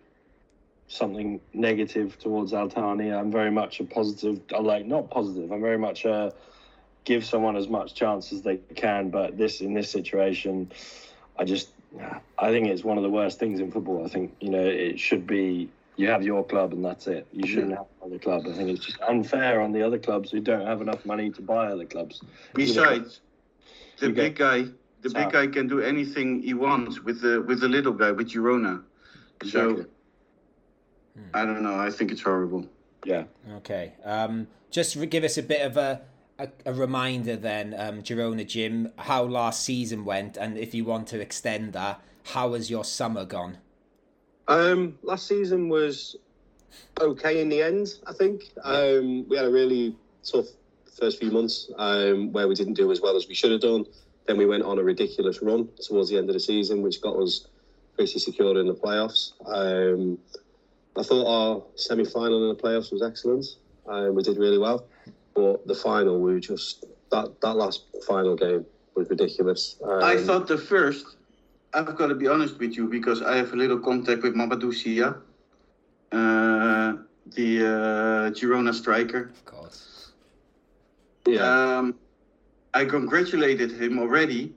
[0.88, 3.16] something negative towards Altani.
[3.16, 4.40] I'm very much a positive.
[4.50, 5.52] Like not positive.
[5.52, 6.34] I'm very much a
[7.06, 9.08] give someone as much chance as they can.
[9.08, 10.70] But this in this situation,
[11.38, 11.70] I just
[12.38, 14.04] I think it's one of the worst things in football.
[14.04, 17.26] I think you know it should be you have your club and that's it.
[17.32, 18.42] You shouldn't have another club.
[18.46, 21.40] I think it's just unfair on the other clubs who don't have enough money to
[21.40, 22.20] buy other clubs.
[22.52, 23.20] Besides,
[23.98, 24.64] the You get- big guy,
[25.00, 25.24] the Sorry.
[25.24, 28.82] big guy can do anything he wants with the with the little guy with Girona.
[29.40, 29.82] Exactly.
[29.84, 29.86] So
[31.32, 31.76] I don't know.
[31.76, 32.66] I think it's horrible.
[33.04, 33.24] Yeah.
[33.58, 33.94] Okay.
[34.04, 36.02] Um, just give us a bit of a,
[36.38, 41.08] a, a reminder then, um, Girona Jim, how last season went, and if you want
[41.08, 43.58] to extend that, how has your summer gone?
[44.48, 46.16] Um, last season was
[47.00, 47.94] okay in the end.
[48.06, 50.46] I think um, we had a really tough
[50.98, 53.84] first few months um, where we didn't do as well as we should have done.
[54.26, 57.16] Then we went on a ridiculous run towards the end of the season, which got
[57.16, 57.46] us
[57.96, 59.32] basically secured in the playoffs.
[59.46, 60.18] Um,
[60.96, 63.46] I thought our semi-final in the playoffs was excellent.
[63.86, 64.86] Um, we did really well,
[65.36, 68.64] but the final we were just that that last final game
[68.94, 69.76] was ridiculous.
[69.84, 71.06] Um, I thought the first.
[71.74, 74.72] I've got to be honest with you because I have a little contact with Mamadou
[74.72, 75.18] Sylla,
[76.10, 76.96] uh,
[77.34, 79.30] the uh, Girona striker.
[79.34, 80.12] Of course.
[81.26, 81.42] yeah.
[81.42, 81.94] Um,
[82.72, 84.54] I congratulated him already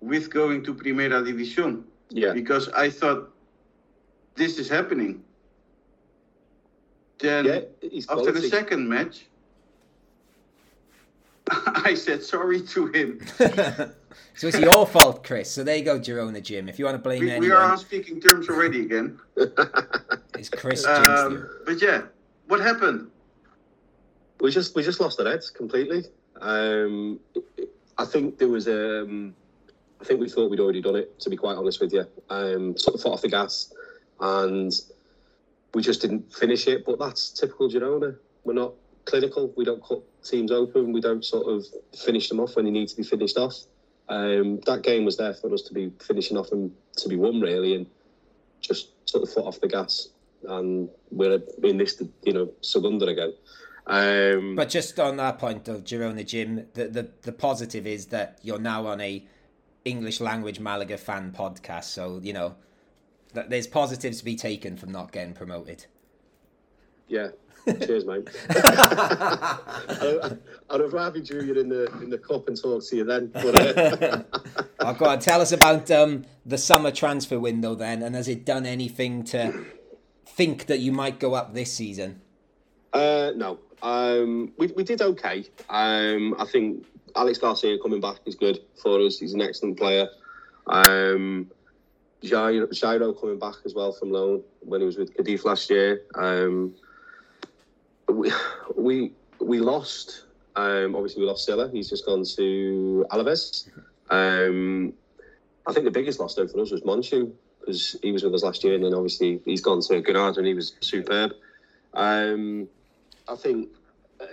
[0.00, 2.32] with going to Primera División yeah.
[2.32, 3.30] because I thought
[4.36, 5.22] this is happening.
[7.18, 7.60] Then Yeah,
[8.10, 9.26] after the second match,
[11.50, 13.20] I said sorry to him.
[14.34, 15.50] so it's your fault, Chris.
[15.50, 16.68] So there you go, Girona Jim.
[16.68, 19.18] If you want to blame We, anyone, we are on speaking terms already again.
[19.36, 22.02] it's Chris Um, but yeah,
[22.48, 23.10] what happened?
[24.40, 26.04] we just we just lost the heads completely.
[26.40, 27.20] Um,
[27.98, 29.34] I think there was um,
[30.00, 31.18] I think we thought we'd already done it.
[31.20, 33.72] To be quite honest with you, um, took the foot off the gas,
[34.20, 34.72] and
[35.76, 36.86] we just didn't finish it.
[36.86, 38.16] But that's typical Girona.
[38.44, 38.72] We're not
[39.04, 39.52] clinical.
[39.58, 40.90] We don't cut teams open.
[40.90, 43.56] We don't sort of finish them off when they need to be finished off.
[44.08, 47.42] Um, that game was there for us to be finishing off and to be won
[47.42, 47.86] really, and
[48.62, 50.08] just took the foot off the gas.
[50.48, 53.34] And we're in this, you know, Segunder again.
[53.86, 58.38] Um, But just on that point of Girona Jim, the, the, the positive is that
[58.42, 59.26] you're now on a
[59.84, 61.84] English language Malaga fan podcast.
[61.84, 62.56] So, you know,
[63.32, 65.86] there's positives to be taken from not getting promoted.
[67.08, 67.28] Yeah.
[67.84, 68.28] Cheers, mate.
[68.48, 70.38] I'd,
[70.70, 73.26] I'd have rather drew you in the in the cup and talk to you then.
[73.28, 74.22] But, uh,
[74.80, 78.44] Oh, go on, tell us about um, the summer transfer window then, and has it
[78.44, 79.64] done anything to
[80.24, 82.20] think that you might go up this season?
[82.92, 85.44] uh, no, um, we we did okay.
[85.68, 89.18] Um, I think Alex Garcia coming back is good for us.
[89.18, 90.08] He's an excellent player.
[90.68, 91.50] Um,
[92.22, 96.02] Jairo, coming back as well from loan when he was with Cadiz last year.
[96.14, 96.74] Um,
[98.08, 98.32] we
[98.76, 100.24] we we lost.
[100.54, 101.70] Um, obviously, we lost Sylla.
[101.70, 103.68] He's just gone to Alaves.
[104.08, 104.94] Um,
[105.66, 108.42] I think the biggest loss though for us was Monchu because he was with us
[108.42, 111.32] last year, and then obviously he's gone to Granada and he was superb.
[111.94, 112.68] Um,
[113.28, 113.68] I think
[114.20, 114.26] uh,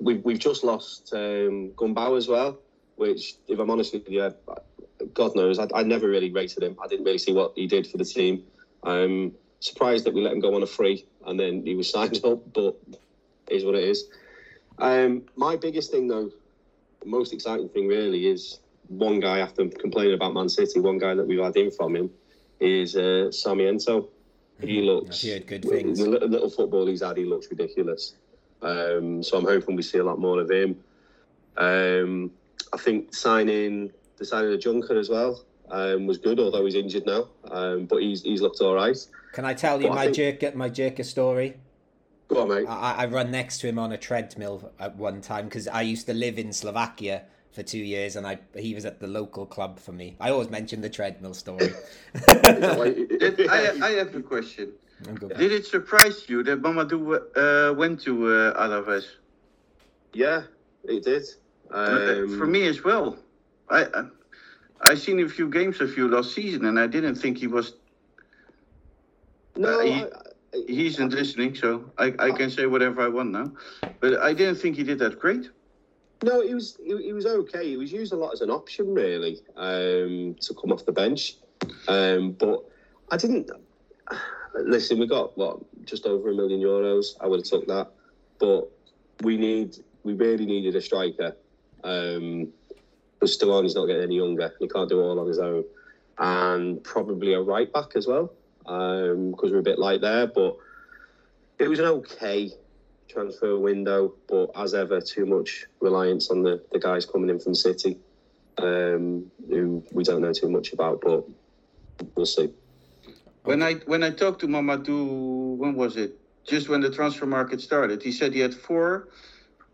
[0.00, 2.58] we've we've just lost um, Gumbau as well,
[2.96, 4.34] which, if I'm honest with you,
[5.06, 6.76] God knows, I, I never really rated him.
[6.82, 8.44] I didn't really see what he did for the team.
[8.82, 12.20] I'm surprised that we let him go on a free and then he was signed
[12.24, 12.76] up, but
[13.50, 14.08] is what it is.
[14.78, 16.30] Um, my biggest thing, though,
[17.04, 21.26] most exciting thing really is one guy after complaining about Man City, one guy that
[21.26, 22.10] we've had in from him
[22.58, 24.08] is uh, Sarmiento.
[24.60, 25.98] He looks I've good things.
[25.98, 28.14] The little, little football he's had, he looks ridiculous.
[28.62, 30.76] Um, so I'm hoping we see a lot more of him.
[31.56, 32.30] Um,
[32.72, 33.90] I think signing
[34.20, 37.26] the signing of Junker as well um, was good, although he's injured now.
[37.50, 38.96] Um, but he's he's looked all right.
[39.32, 41.56] Can I tell you Well, I my think- jerker my jerker story?
[42.28, 42.66] Go on, mate.
[42.68, 46.06] I, I run next to him on a treadmill at one time because I used
[46.06, 49.80] to live in Slovakia for two years, and I he was at the local club
[49.80, 50.16] for me.
[50.20, 51.72] I always mention the treadmill story.
[52.28, 54.70] I, I have a question.
[55.08, 55.38] I'll go back.
[55.38, 57.00] Did it surprise you that Mamadou
[57.34, 59.06] uh, went to uh, Alaves?
[60.12, 60.42] yeah,
[60.84, 61.24] it did.
[61.72, 63.16] Uh, Um, For me as well.
[63.70, 64.02] I, I
[64.82, 67.74] I seen a few games of you last season, and I didn't think he was.
[69.56, 70.22] no, uh, he- I- I-
[70.68, 73.52] He isn't listening, so I, I can say whatever I want now.
[74.00, 75.48] But I didn't think he did that great.
[76.24, 77.66] No, he was he, he was okay.
[77.68, 81.34] He was used a lot as an option, really, um, to come off the bench.
[81.88, 82.58] Um, but
[83.12, 83.50] I didn't
[84.54, 84.98] listen.
[84.98, 87.06] We got what just over a million euros.
[87.20, 87.88] I would have took that,
[88.40, 88.64] but
[89.22, 91.32] we need we really needed a striker.
[91.84, 92.52] Um,
[93.20, 94.54] because Stuani's not getting any younger.
[94.58, 95.64] He can't do it all on his own,
[96.18, 98.32] and probably a right back as well.
[98.66, 100.56] Um, because we're a bit light there, but
[101.58, 102.50] it was an okay
[103.08, 107.54] transfer window, but as ever, too much reliance on the, the guys coming in from
[107.54, 107.98] City,
[108.58, 111.24] um, who we don't know too much about, but
[112.14, 112.50] we'll see.
[113.42, 116.16] When I when I talked to Mamadou, when was it?
[116.46, 119.08] Just when the transfer market started, he said he had four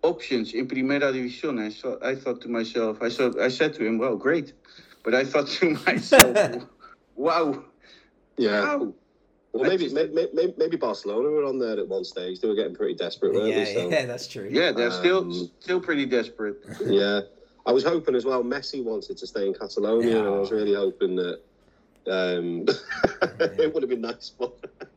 [0.03, 1.61] options in Primera División.
[1.61, 4.53] I thought I thought to myself, I saw, I said to him, well, great,
[5.05, 6.65] but I thought to myself,
[7.15, 7.65] wow,
[8.37, 8.77] Yeah.
[8.77, 8.95] wow.
[9.53, 12.41] Well, maybe, maybe maybe maybe Barcelona were on there at one stage.
[12.41, 13.75] They were getting pretty desperate, weren't Yeah, they?
[13.75, 14.49] So, yeah, that's true.
[14.51, 16.57] Yeah, they're still Um, still pretty desperate.
[16.87, 17.21] yeah.
[17.65, 18.45] I was hoping as well.
[18.45, 21.41] Messi wanted to stay in Catalonia, and I was really hoping that
[22.07, 22.67] um,
[23.59, 24.31] it would have been nice.
[24.39, 24.53] But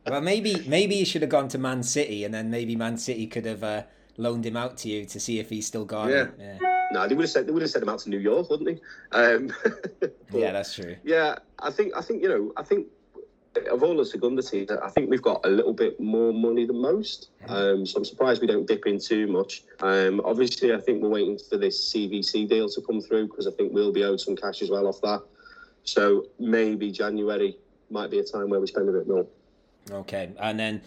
[0.06, 3.26] Well, maybe maybe he should have gone to Man City, and then maybe Man City
[3.26, 3.82] could have uh,
[4.20, 6.10] loaned him out to you to see if he's still gone.
[6.10, 6.30] it.
[6.38, 6.58] Yeah,
[6.92, 8.68] no, they would have sent they would have sent him out to New York, wouldn't
[8.68, 9.18] they?
[9.18, 9.52] Um,
[10.00, 10.96] but- yeah, that's true.
[11.02, 12.86] Yeah, I think I think you know I think
[13.72, 16.80] of all the Segunda teams, I think we've got a little bit more money than
[16.80, 17.30] most.
[17.48, 19.64] Um, so I'm surprised we don't dip in too much.
[19.80, 23.50] Um, obviously, I think we're waiting for this CVC deal to come through because I
[23.50, 25.22] think we'll be owed some cash as well off that.
[25.82, 27.58] So maybe January
[27.90, 29.26] might be a time where we spend a bit more.
[29.90, 30.80] Okay, and then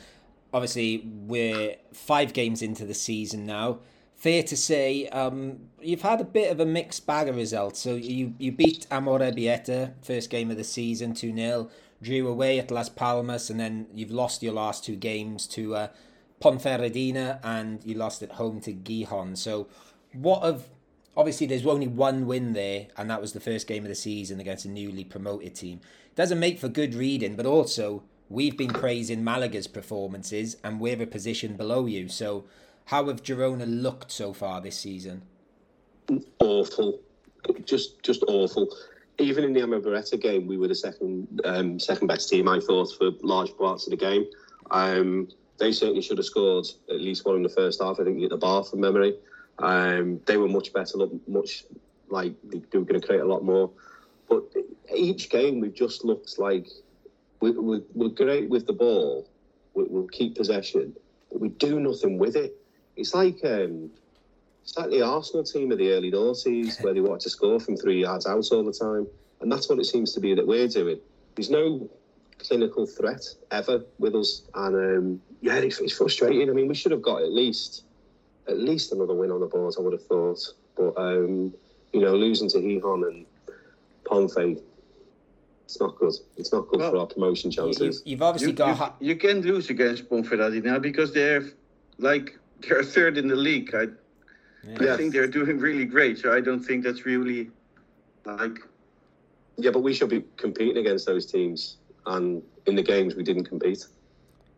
[0.54, 3.80] obviously we're five games into the season now.
[4.16, 7.80] Fair to say, um, you've had a bit of a mixed bag of results.
[7.82, 11.70] So you you beat Amorebieta first game of the season two 0
[12.02, 15.88] drew away at Las Palmas, and then you've lost your last two games to uh,
[16.42, 19.36] Ponferradina, and you lost at home to Gijon.
[19.38, 19.68] So
[20.14, 20.70] what of
[21.18, 24.40] obviously there's only one win there, and that was the first game of the season
[24.40, 25.82] against a newly promoted team.
[26.12, 31.02] It Doesn't make for good reading, but also we've been praising Malaga's performances, and we're
[31.02, 32.10] a position below you.
[32.10, 32.46] So
[32.86, 35.24] how have Girona looked so far this season?
[36.40, 37.00] Awful,
[37.66, 38.76] just just awful.
[39.20, 42.48] Even in the Amorebieta game, we were the second um, second best team.
[42.50, 44.26] I thought for large parts of the game.
[44.72, 48.00] Um, they certainly should have scored at least one in the first half.
[48.00, 49.16] I think at the bar from memory.
[49.60, 50.98] Um, they were much better,
[51.28, 51.66] much
[52.10, 53.70] like they were going to create a lot more.
[54.28, 54.44] But
[54.94, 56.68] each game, we've just looked like
[57.44, 59.28] we, we, we're great with the ball.
[59.74, 60.96] We, we'll keep possession,
[61.30, 62.56] but we do nothing with it.
[62.96, 63.90] It's like um,
[64.64, 67.76] it's like the Arsenal team of the early noughties where they wanted to score from
[67.76, 69.08] three yards out all the time,
[69.42, 71.00] and that's what it seems to be that we're doing.
[71.36, 71.90] There's no
[72.40, 76.50] clinical threat ever with us, and um, yeah, it's, it's frustrating.
[76.50, 77.84] I mean, we should have got at least
[78.48, 79.74] at least another win on the board.
[79.78, 80.40] I would have thought,
[80.78, 81.54] but um,
[81.92, 83.26] you know, losing to Gijon and
[84.06, 84.62] Ponfe,
[85.66, 86.14] it's not good.
[86.38, 88.02] It's not good Well, for our promotion chances.
[88.06, 91.44] you've obviously You, got you, ha- you can't lose against Ponferradina because they're
[91.98, 92.38] like
[92.68, 93.74] they're third in the league.
[93.74, 93.88] I,
[94.82, 94.94] Yeah.
[94.94, 96.18] I think they're doing really great.
[96.20, 97.50] So I don't think that's really
[98.26, 98.60] like
[99.58, 103.46] Yeah, but we should be competing against those teams, and in the games we didn't
[103.46, 103.86] compete.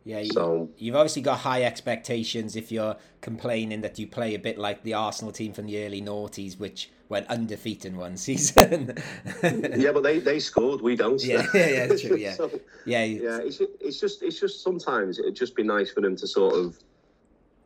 [0.03, 0.19] yeah.
[0.19, 4.57] You, So You've obviously got high expectations if you're complaining that you play a bit
[4.57, 8.95] like the Arsenal team from the early noughties, which went undefeated in one season.
[9.43, 11.23] yeah, but they, they scored, we don't.
[11.23, 12.33] Yeah, yeah, yeah, it's true, yeah.
[12.33, 12.49] So,
[12.85, 16.27] yeah, yeah, it's it's just it's just sometimes it'd just be nice for them to
[16.27, 16.77] sort of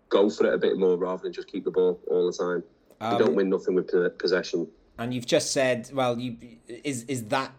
[0.09, 2.63] go for it a bit more rather than just keep the ball all the time.
[3.01, 4.67] Um, they don't win nothing with possession.
[4.97, 6.35] And you've just said, well, you
[6.67, 7.53] is is that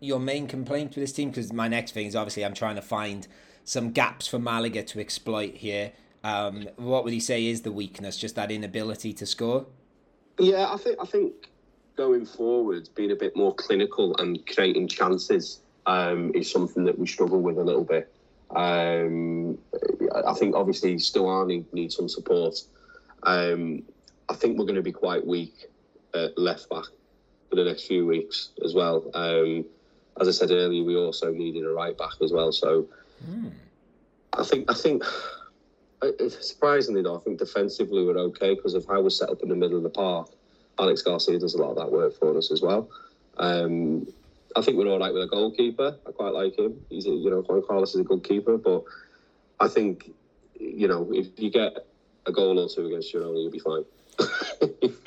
[0.00, 1.30] your main complaint with this team?
[1.30, 3.26] Because my next thing is obviously I'm trying to find
[3.64, 5.92] some gaps for Malaga to exploit here.
[6.22, 8.16] Um, what would you say is the weakness?
[8.16, 9.66] Just that inability to score?
[10.38, 11.32] Yeah, I think I think
[11.96, 17.06] going forward, being a bit more clinical and creating chances um, is something that we
[17.06, 18.12] struggle with a little bit.
[18.54, 19.58] Um,
[20.24, 22.56] I think obviously Stuani needs some support.
[23.22, 23.82] Um,
[24.28, 25.66] I think we're going to be quite weak
[26.14, 26.84] at left back
[27.48, 29.10] for the next few weeks as well.
[29.14, 29.64] Um,
[30.20, 32.52] as I said earlier, we also needed a right back as well.
[32.52, 32.88] So
[34.32, 35.04] I think I think
[36.28, 39.56] surprisingly though, I think defensively we're okay because of how we're set up in the
[39.56, 40.30] middle of the park.
[40.78, 42.88] Alex Garcia does a lot of that work for us as well.
[43.38, 44.06] Um,
[44.56, 45.96] I think we're all right with a goalkeeper.
[46.06, 46.80] I quite like him.
[46.88, 48.84] He's a, you know Juan Carlos is a good keeper, but
[49.60, 50.10] I think
[50.58, 51.86] you know if you get
[52.26, 53.84] a goal or two against Girona, you'll be fine.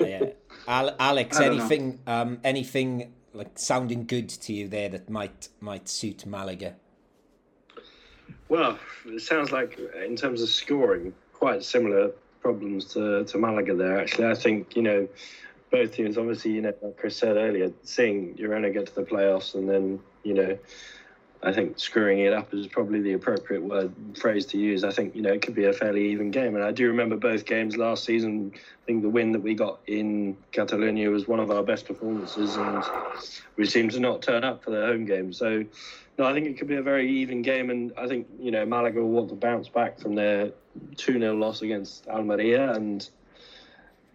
[0.00, 0.30] yeah.
[0.66, 1.64] Al- Alex, I don't know.
[1.64, 6.76] anything, um, anything like sounding good to you there that might might suit Malaga?
[8.48, 14.00] Well, it sounds like in terms of scoring, quite similar problems to, to Malaga there.
[14.00, 15.08] Actually, I think you know
[15.70, 16.16] both teams.
[16.16, 20.00] Obviously, you know, like Chris said earlier, seeing Girona get to the playoffs and then
[20.22, 20.58] you know,
[21.42, 24.82] I think screwing it up is probably the appropriate word phrase to use.
[24.82, 27.16] I think you know it could be a fairly even game, and I do remember
[27.16, 28.52] both games last season.
[28.54, 32.56] I think the win that we got in Catalonia was one of our best performances,
[32.56, 32.82] and
[33.56, 35.32] we seem to not turn up for the home game.
[35.32, 35.64] So.
[36.18, 38.66] No, I think it could be a very even game, and I think you know
[38.66, 40.50] Malaga will want to bounce back from their
[40.96, 43.08] two 0 loss against Almeria, and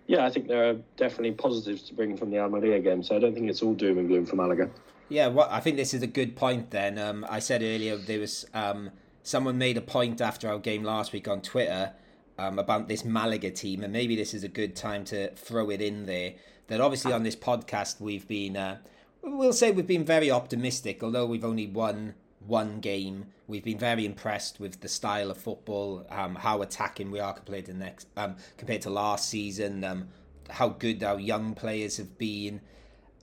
[0.07, 3.03] yeah, I think there are definitely positives to bring from the Almeria game.
[3.03, 4.69] So I don't think it's all doom and gloom for Malaga.
[5.07, 6.71] Yeah, well, I think this is a good point.
[6.71, 8.91] Then um, I said earlier there was um,
[9.21, 11.93] someone made a point after our game last week on Twitter
[12.37, 15.81] um, about this Malaga team, and maybe this is a good time to throw it
[15.81, 16.33] in there.
[16.67, 18.77] That obviously on this podcast we've been, uh,
[19.23, 22.15] we'll say we've been very optimistic, although we've only won
[22.45, 23.27] one game.
[23.47, 27.65] We've been very impressed with the style of football, um, how attacking we are compared
[27.65, 30.09] to next, um, compared to last season, um,
[30.49, 32.61] how good our young players have been.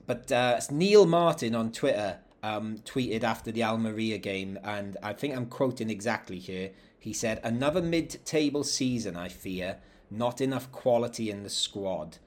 [0.07, 5.35] But uh, Neil Martin on Twitter um, tweeted after the Almeria game, and I think
[5.35, 6.71] I'm quoting exactly here.
[6.99, 9.77] He said, "Another mid-table season, I fear.
[10.09, 12.17] Not enough quality in the squad."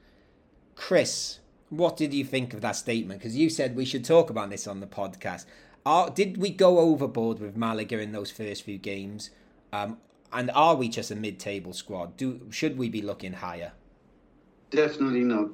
[0.74, 1.38] Chris,
[1.76, 3.20] what did you think of that statement?
[3.20, 5.44] Because you said we should talk about this on the podcast.
[5.86, 9.30] Are, did we go overboard with Malaga in those first few games?
[9.72, 9.98] Um,
[10.32, 12.16] and are we just a mid-table squad?
[12.16, 13.72] Do should we be looking higher?
[14.70, 15.50] Definitely not.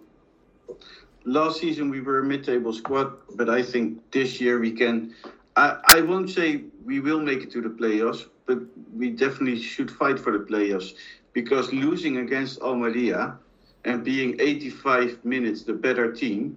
[1.25, 5.15] Last season we were a mid-table squad, but I think this year we can.
[5.57, 8.59] I, I won't say we will make it to the playoffs, but
[8.95, 10.95] we definitely should fight for the playoffs
[11.33, 13.37] because losing against Almeria
[13.85, 16.57] and being 85 minutes the better team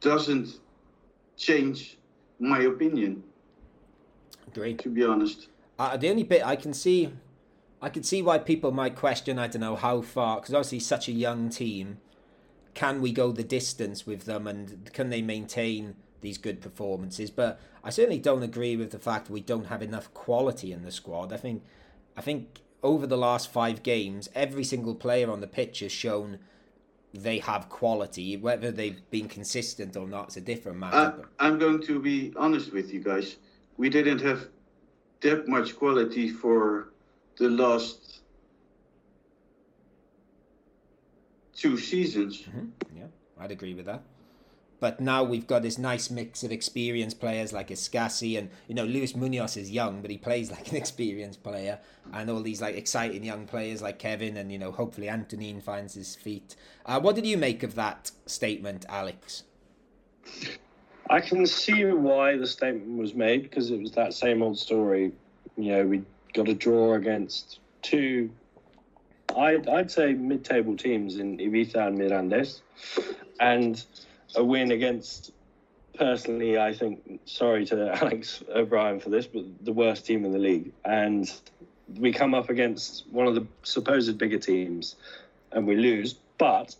[0.00, 0.58] doesn't
[1.36, 1.98] change
[2.38, 3.22] my opinion.
[4.54, 4.78] Great.
[4.80, 5.48] To be honest,
[5.78, 7.12] Uh, the only bit I can see,
[7.82, 9.38] I can see why people might question.
[9.38, 11.98] I don't know how far, because obviously such a young team.
[12.74, 17.30] Can we go the distance with them, and can they maintain these good performances?
[17.30, 20.90] But I certainly don't agree with the fact we don't have enough quality in the
[20.90, 21.32] squad.
[21.32, 21.62] I think,
[22.16, 26.38] I think over the last five games, every single player on the pitch has shown
[27.12, 28.36] they have quality.
[28.36, 31.28] Whether they've been consistent or not it's a different matter.
[31.40, 33.36] I'm going to be honest with you guys.
[33.76, 34.48] We didn't have
[35.20, 36.92] that much quality for
[37.38, 38.20] the last
[41.54, 42.42] two seasons.
[42.42, 43.08] Mhm, Yeah,
[43.38, 44.02] I'd agree with that.
[44.78, 48.84] But now we've got this nice mix of experienced players like Escassi and you know
[48.84, 51.78] Luis Munoz is young, but he plays like an experienced player,
[52.12, 55.94] and all these like exciting young players like Kevin and you know hopefully Antonin finds
[55.94, 56.56] his feet.
[56.84, 59.44] Uh, what did you make of that statement, Alex?
[61.08, 65.12] I can see why the statement was made because it was that same old story.
[65.56, 66.02] You know, we
[66.34, 68.30] got a draw against two,
[69.36, 72.60] I'd, I'd say mid-table teams in Ibiza and Mirandes,
[73.40, 73.84] and
[74.34, 75.32] a win against,
[75.94, 80.38] personally, I think, sorry to Alex O'Brien for this, but the worst team in the
[80.38, 80.72] league.
[80.84, 81.32] And
[81.98, 84.96] we come up against one of the supposed bigger teams
[85.52, 86.14] and we lose.
[86.38, 86.74] But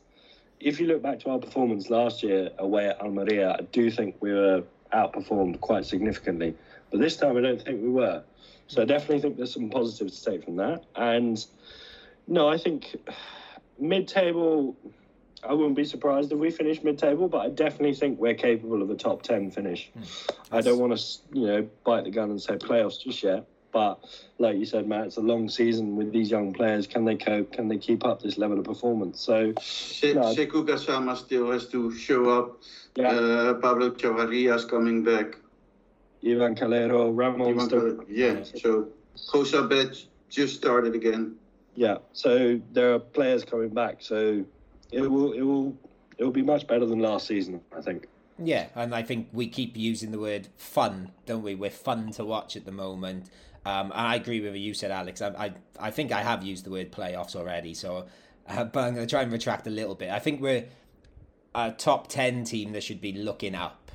[0.61, 4.17] if you look back to our performance last year away at Almeria, I do think
[4.21, 6.55] we were outperformed quite significantly.
[6.91, 8.23] But this time, I don't think we were.
[8.69, 10.85] So I definitely think there's some positives to take from that.
[10.97, 11.45] And
[12.27, 12.97] no, I think
[13.79, 14.77] mid-table.
[15.43, 18.91] I wouldn't be surprised if we finish mid-table, but I definitely think we're capable of
[18.91, 19.91] a top ten finish.
[20.51, 23.47] I don't want to, you know, bite the gun and say playoffs just yet.
[23.73, 24.03] But
[24.39, 26.87] like you said, Matt, it's a long season with these young players.
[26.87, 27.53] Can they cope?
[27.53, 29.21] Can they keep up this level of performance?
[29.21, 30.23] So Se- No.
[30.35, 32.63] Sekou still has to show up.
[32.97, 35.37] yeah, Uh, Pablo Chavarria is coming back.
[36.25, 41.37] Ivan Calero, Ramon, Ivan still, Cal- yeah, so Jozabed just started again.
[41.75, 41.99] yeah.
[42.15, 43.97] So there are players coming back.
[44.01, 44.45] So
[44.97, 45.77] it will, it will,
[46.19, 47.61] it will be much better than last season.
[47.77, 48.09] I think.
[48.39, 51.55] Yeah, and I think we keep using the word fun, don't we?
[51.55, 53.31] We're fun to watch at the moment.
[53.65, 55.23] Um, I agree with what you said, Alex.
[55.23, 58.07] I, I, I think I have used the word playoffs already, so
[58.49, 60.11] uh, but I'm going to try and retract a little bit.
[60.11, 60.67] I think we're
[61.55, 63.91] a top 10 team that should be looking up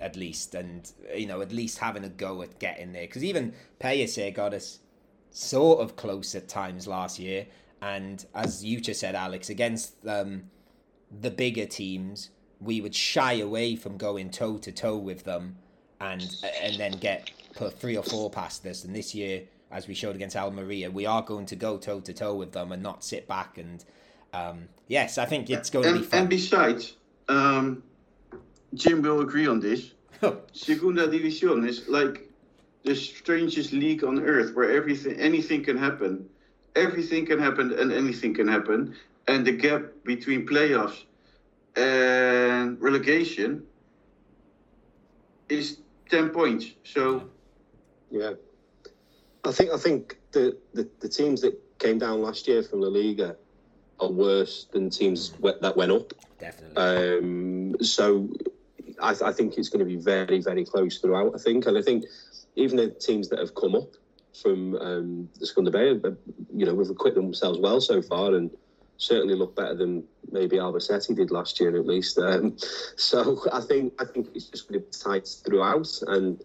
[0.00, 3.02] at least and, you know, at least having a go at getting there.
[3.02, 4.80] Because even Payas got us
[5.30, 7.46] sort of close at times last year.
[7.82, 10.44] And as you just said, Alex, against um,
[11.20, 12.30] the bigger teams,
[12.60, 15.56] we would shy away from going toe to toe with them,
[16.00, 18.84] and and then get put three or four past us.
[18.84, 22.12] And this year, as we showed against Almeria, we are going to go toe to
[22.12, 23.58] toe with them and not sit back.
[23.58, 23.84] And
[24.32, 26.20] um, yes, I think it's going to be fun.
[26.20, 26.94] and besides,
[27.28, 27.82] um,
[28.74, 29.92] Jim will agree on this.
[30.52, 32.30] Segunda División is like
[32.84, 36.28] the strangest league on earth, where everything, anything can happen,
[36.76, 38.94] everything can happen, and anything can happen,
[39.26, 41.04] and the gap between playoffs
[41.74, 43.64] and relegation
[45.48, 46.66] is ten points.
[46.84, 47.28] So
[48.10, 48.34] Yeah,
[49.44, 52.88] I think I think the, the, the teams that came down last year from La
[52.88, 53.36] Liga
[53.98, 56.12] are worse than teams that went up.
[56.38, 56.76] Definitely.
[56.76, 58.28] Um, so
[59.00, 61.32] I, I think it's going to be very very close throughout.
[61.34, 62.04] I think, and I think
[62.54, 63.90] even the teams that have come up
[64.42, 66.00] from um, the Segunda B,
[66.54, 68.50] you know, we've equipped themselves well so far and
[68.98, 72.18] certainly look better than maybe Albacete did last year at least.
[72.18, 72.56] Um,
[72.96, 76.42] so I think I think it's just going to be tight throughout, and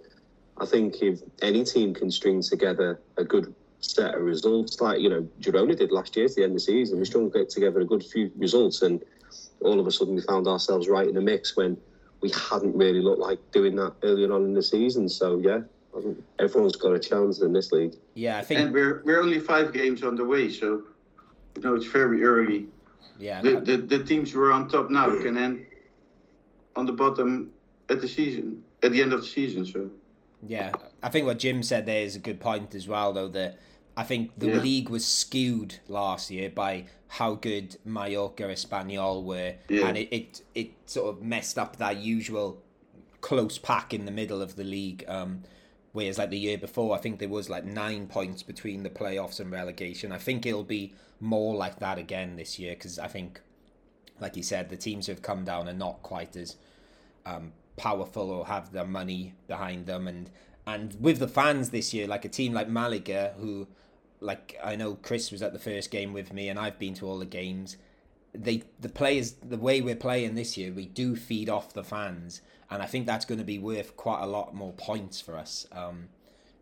[0.57, 5.09] I think if any team can string together a good set of results, like you
[5.09, 7.79] know Girona did last year at the end of the season, we strung get together
[7.79, 9.03] a good few results, and
[9.61, 11.77] all of a sudden we found ourselves right in the mix when
[12.21, 15.09] we hadn't really looked like doing that earlier on in the season.
[15.09, 15.61] So yeah,
[16.39, 17.95] everyone's got a chance in this league.
[18.13, 18.59] yeah, I think.
[18.59, 20.83] and we're we're only five games on the way, so
[21.55, 22.67] you know it's very early.
[23.19, 25.65] yeah, The, the, the teams who are on top now can end
[26.75, 27.51] on the bottom
[27.89, 29.65] at the season, at the end of the season.
[29.65, 29.89] So
[30.47, 30.71] Yeah,
[31.03, 33.27] I think what Jim said there is a good point as well, though.
[33.27, 33.57] That
[33.97, 34.61] I think the Yeah.
[34.61, 39.87] league was skewed last year by how good Mallorca and Espanyol were, Yeah.
[39.87, 42.61] and it, it it sort of messed up that usual
[43.19, 45.03] close pack in the middle of the league.
[45.07, 45.43] Um,
[45.93, 49.39] whereas like the year before, I think there was like nine points between the playoffs
[49.39, 50.11] and relegation.
[50.11, 53.41] I think it'll be more like that again this year because I think,
[54.19, 56.55] like you said, the teams who have come down are not quite as
[57.25, 60.29] um, powerful or have the money behind them and
[60.67, 63.67] and with the fans this year like a team like Malaga who
[64.19, 67.07] like I know Chris was at the first game with me and I've been to
[67.07, 67.77] all the games
[68.33, 72.41] they the players the way we're playing this year we do feed off the fans
[72.69, 75.67] and I think that's going to be worth quite a lot more points for us
[75.71, 76.09] um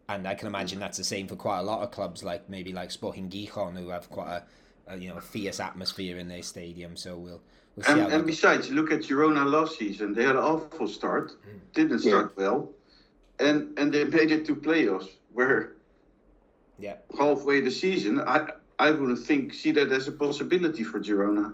[0.08, 2.74] and I can imagine that's the same for quite a lot of clubs like maybe
[2.74, 4.41] like Sporting Gijon who have quite
[4.88, 7.41] a, a you know a fierce atmosphere in their stadium so we'll
[7.76, 10.14] we'll see and, and besides, look at Girona last season.
[10.14, 11.34] They had an awful start,
[11.74, 12.70] didn't start well,
[13.40, 15.10] and and they made it to playoffs.
[15.34, 15.74] Where
[16.78, 18.50] yeah halfway the season, I
[18.80, 21.54] I wouldn't think see that as a possibility for Girona.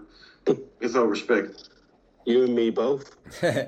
[0.80, 1.68] With all respect.
[2.24, 3.16] You and me both.
[3.42, 3.66] Yeah,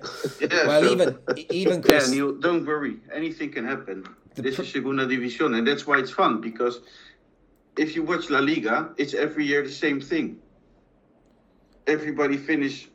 [0.66, 1.18] well, so- even
[1.50, 2.96] even Yeah, Neil, don't worry.
[3.12, 4.04] Anything can happen.
[4.34, 6.80] The this is Segunda División, and that's why it's fun because
[7.76, 10.38] if you watch La Liga, it's every year the same thing.
[11.86, 12.88] Everybody finish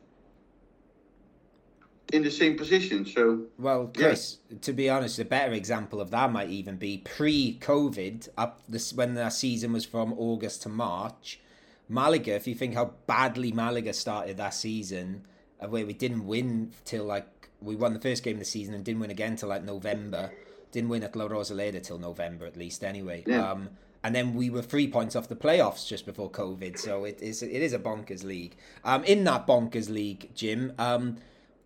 [2.12, 3.06] in the same position.
[3.06, 8.28] So well, Chris, to be honest, a better example of that might even be pre-COVID,
[8.36, 11.40] up this when the season was from August to March.
[11.88, 15.26] Malaga, if you think how badly Malaga started that season,
[15.60, 17.26] uh, where we didn't win till like
[17.60, 20.30] we won the first game of the season and didn't win again till like November,
[20.72, 23.22] didn't win at La Rosaleda till November at least anyway.
[23.26, 23.50] Yeah.
[23.50, 23.70] Um,
[24.02, 27.42] and then we were three points off the playoffs just before COVID, so it is
[27.42, 28.54] it is a bonkers league.
[28.84, 31.16] Um, in that bonkers league, Jim, um,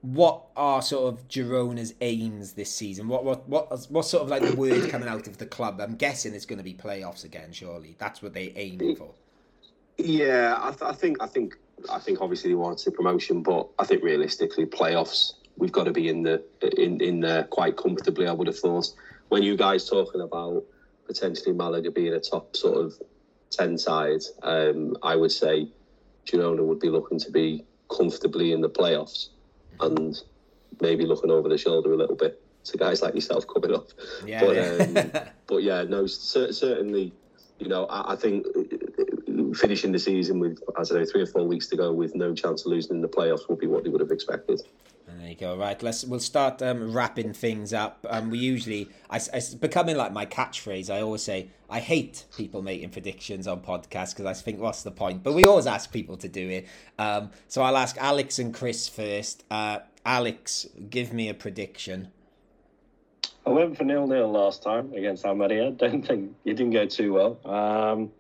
[0.01, 3.09] what are sort of Girona's aims this season?
[3.09, 5.81] What what what what's sort of like the word coming out of the club?
[5.81, 7.53] I'm guessing it's going to be playoffs again.
[7.53, 9.11] Surely that's what they aim for.
[9.97, 11.57] Yeah, I, th- I think I think
[11.91, 16.09] I think obviously they wanted promotion, but I think realistically playoffs we've got to be
[16.09, 16.45] in the
[16.81, 18.29] in in there quite comfortably.
[18.29, 18.89] I would have thought
[19.29, 20.65] when you guys talking about
[21.07, 22.95] potentially Malaga being a top sort of
[23.51, 25.69] ten side, um, I would say
[26.25, 29.31] Girona would be looking to be comfortably in the playoffs
[29.80, 30.16] and
[30.80, 33.88] maybe looking over the shoulder a little bit to guys like yourself coming up.
[34.26, 35.00] Yeah, But, yeah.
[35.00, 37.12] um, but yeah, no, cer- certainly,
[37.59, 41.26] you know, I, I think uh, finishing the season with, I don't know, three or
[41.26, 43.84] four weeks to go with no chance of losing in the playoffs would be what
[43.84, 44.60] they would have expected.
[45.09, 45.56] And there you go.
[45.56, 48.05] Right, let's we'll start um, wrapping things up.
[48.10, 50.90] Um, we usually, I, it's becoming like my catchphrase.
[50.90, 54.90] I always say I hate people making predictions on podcasts because I think what's the
[54.90, 55.22] point?
[55.22, 56.66] But we always ask people to do it.
[56.98, 59.44] Um, so I'll ask Alex and Chris first.
[59.51, 62.09] Uh, Alex, give me a prediction.
[63.47, 65.70] I went for nil nil last time against Almeria.
[65.76, 67.40] Don't think it didn't go too well.
[67.47, 68.12] Um,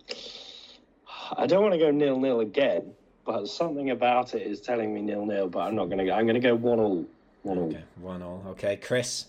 [1.36, 2.94] I don't want to go nil nil again,
[3.28, 5.48] but something about it is telling me nil nil.
[5.48, 6.12] But I'm not going to go.
[6.12, 7.06] I'm going to go one all.
[7.42, 7.68] One all.
[7.68, 8.42] Okay, one all.
[8.48, 9.26] Okay, Chris.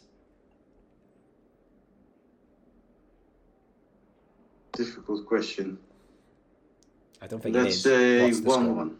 [4.71, 5.77] difficult question.
[7.21, 7.83] I don't think Let's it is.
[7.83, 8.57] say What's score?
[8.57, 8.97] one-one.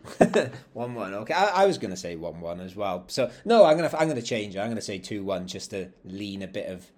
[0.73, 1.13] one one.
[1.13, 3.05] Okay, I, I was going to say one one as well.
[3.07, 4.59] So no, I'm gonna I'm gonna change it.
[4.59, 6.91] I'm gonna say two one just to lean a bit of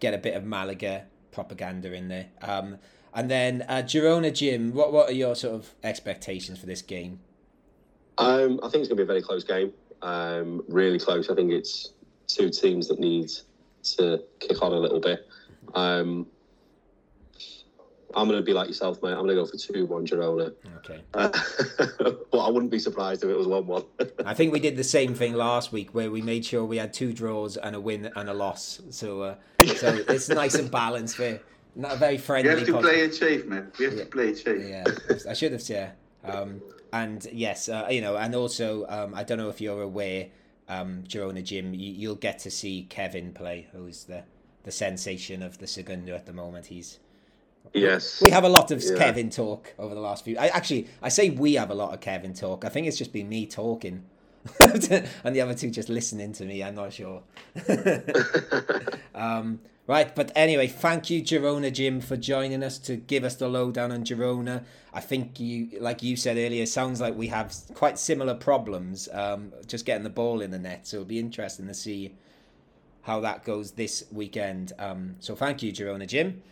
[0.00, 2.26] get a bit of Malaga propaganda in there.
[2.42, 2.76] Um,
[3.14, 7.20] and then uh, Girona Jim, what what are your sort of expectations for this game?
[8.18, 9.72] Um, I think it's going to be a very close game.
[10.02, 11.30] Um, really close.
[11.30, 11.90] I think it's
[12.26, 13.30] two teams that need
[13.96, 15.26] to kick on a little bit.
[15.74, 16.26] Um,
[18.14, 19.10] I'm going to be like yourself, mate.
[19.10, 20.52] I'm going to go for 2 1 Girona.
[20.78, 21.02] Okay.
[21.14, 21.30] Uh,
[22.30, 23.84] but I wouldn't be surprised if it was 1 1.
[24.26, 26.92] I think we did the same thing last week where we made sure we had
[26.92, 28.80] two draws and a win and a loss.
[28.90, 29.34] So uh,
[29.76, 31.16] so it's nice and balanced.
[31.16, 31.40] Fair.
[31.74, 32.50] Not a very friendly.
[32.50, 33.72] You have to pod- play it safe, man.
[33.78, 34.04] We have Yeah.
[34.04, 34.62] to play it safe.
[34.68, 34.84] Yeah,
[35.28, 35.92] I should have said.
[36.24, 36.60] Um,
[36.92, 40.26] and yes, uh, you know, and also, um, I don't know if you're aware,
[40.68, 44.24] um, Girona Jim, you, you'll get to see Kevin play, who's the
[44.64, 46.66] the sensation of the Segundo at the moment.
[46.66, 47.00] He's
[47.74, 48.20] yes.
[48.22, 48.96] we have a lot of Yeah.
[48.96, 50.36] Kevin talk over the last few.
[50.38, 52.64] I actually, I say we have a lot of Kevin talk.
[52.64, 54.04] I think it's just been me talking.
[55.24, 56.62] and the other two just listening to me.
[56.62, 57.22] I'm not sure.
[59.14, 63.48] um, right, but anyway, thank you, Girona Jim, for joining us to give us the
[63.48, 64.64] lowdown on Girona.
[64.92, 69.08] I think you, like you said earlier, sounds like we have quite similar problems.
[69.12, 72.14] Um, just getting the ball in the net, so it'll be interesting to see
[73.02, 74.72] how that goes this weekend.
[74.78, 76.42] Um, so thank you, Girona Jim.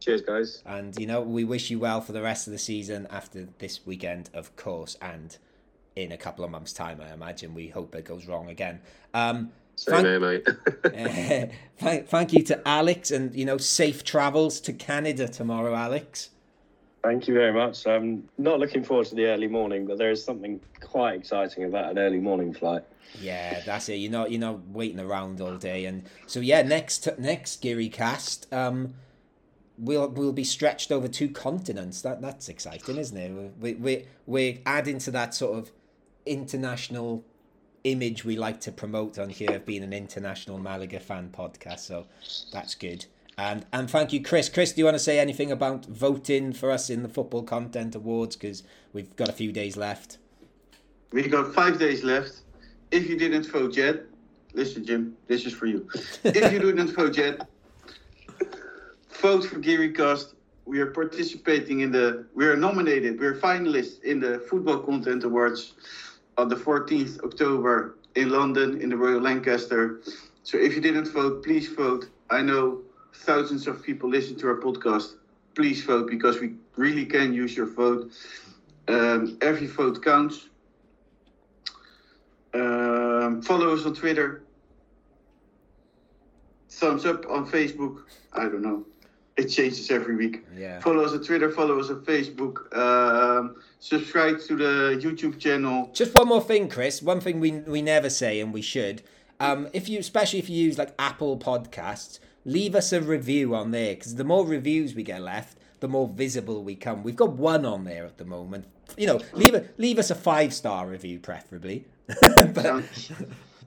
[0.00, 0.62] Cheers, guys.
[0.64, 3.86] And you know, we wish you well for the rest of the season after this
[3.86, 5.36] weekend, of course, and
[5.96, 7.54] in a couple of months' time, I imagine.
[7.54, 8.80] We hope it goes wrong again.
[9.14, 11.52] Um, Same thank, here, mate.
[11.78, 16.30] thank, thank you to Alex, and you know, safe travels to Canada tomorrow, Alex.
[17.02, 17.86] Thank you very much.
[17.86, 21.90] I'm not looking forward to the early morning, but there is something quite exciting about
[21.90, 22.82] an early morning flight.
[23.18, 23.94] Yeah, that's it.
[23.94, 28.52] You're not you're not waiting around all day, and so yeah, next next Geary cast,
[28.52, 28.94] um,
[29.78, 32.02] we'll we'll be stretched over two continents.
[32.02, 33.52] That that's exciting, isn't it?
[33.58, 35.72] We we we're adding to that sort of
[36.26, 37.24] international
[37.84, 41.80] image we like to promote on here of being an international Malaga fan podcast.
[41.80, 42.06] So
[42.52, 43.06] that's good.
[43.38, 44.48] And and thank you, Chris.
[44.48, 47.94] Chris, do you want to say anything about voting for us in the Football Content
[47.94, 48.36] Awards?
[48.36, 50.18] Because we've got a few days left.
[51.12, 52.42] We've got five days left.
[52.90, 54.02] If you didn't vote yet,
[54.52, 55.88] listen, Jim, this is for you.
[56.24, 57.48] if you didn't vote yet,
[59.20, 60.34] vote for GearyCast.
[60.66, 65.74] We are participating in the, we are nominated, we're finalists in the Football Content Awards
[66.40, 70.00] on the 14th October in London in the Royal Lancaster.
[70.42, 72.08] So if you didn't vote, please vote.
[72.30, 72.80] I know
[73.12, 75.16] thousands of people listen to our podcast.
[75.54, 78.10] Please vote because we really can use your vote.
[78.88, 80.48] Um, every vote counts.
[82.54, 84.42] Um, follow us on Twitter.
[86.70, 88.04] Thumbs up on Facebook.
[88.32, 88.86] I don't know.
[89.40, 90.44] It changes every week.
[90.54, 90.80] Yeah.
[90.80, 91.50] Follow us on Twitter.
[91.50, 92.76] Follow us on Facebook.
[92.76, 95.90] Um, subscribe to the YouTube channel.
[95.94, 97.00] Just one more thing, Chris.
[97.00, 99.02] One thing we we never say and we should.
[99.40, 103.70] Um, if you, especially if you use like Apple Podcasts, leave us a review on
[103.70, 107.02] there because the more reviews we get left, the more visible we come.
[107.02, 108.66] We've got one on there at the moment.
[108.98, 111.86] You know, leave a, leave us a five star review, preferably.
[112.06, 113.12] but, Sounds,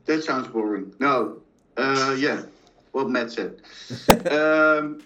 [0.05, 0.93] that sounds boring.
[0.99, 1.41] No.
[1.75, 2.43] Uh, yeah.
[2.91, 3.59] What Matt said.
[4.31, 5.01] um,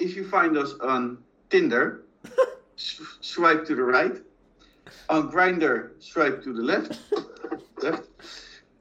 [0.00, 1.18] if you find us on
[1.50, 2.02] Tinder,
[2.76, 4.16] swipe to the right.
[5.08, 6.98] On Grindr, swipe to the left.
[7.82, 8.08] left.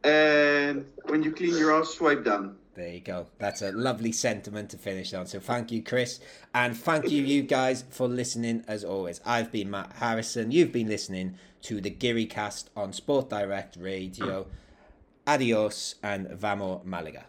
[0.04, 2.58] And when you clean your ass, swipe down.
[2.76, 3.26] There you go.
[3.40, 5.26] That's a lovely sentiment to finish on.
[5.26, 6.20] So thank you, Chris.
[6.54, 9.20] And thank you, you guys, for listening as always.
[9.26, 10.52] I've been Matt Harrison.
[10.52, 14.46] You've been listening to the Geary Cast on Sport Direct Radio.
[15.26, 17.26] Adios and vamos, Malaga.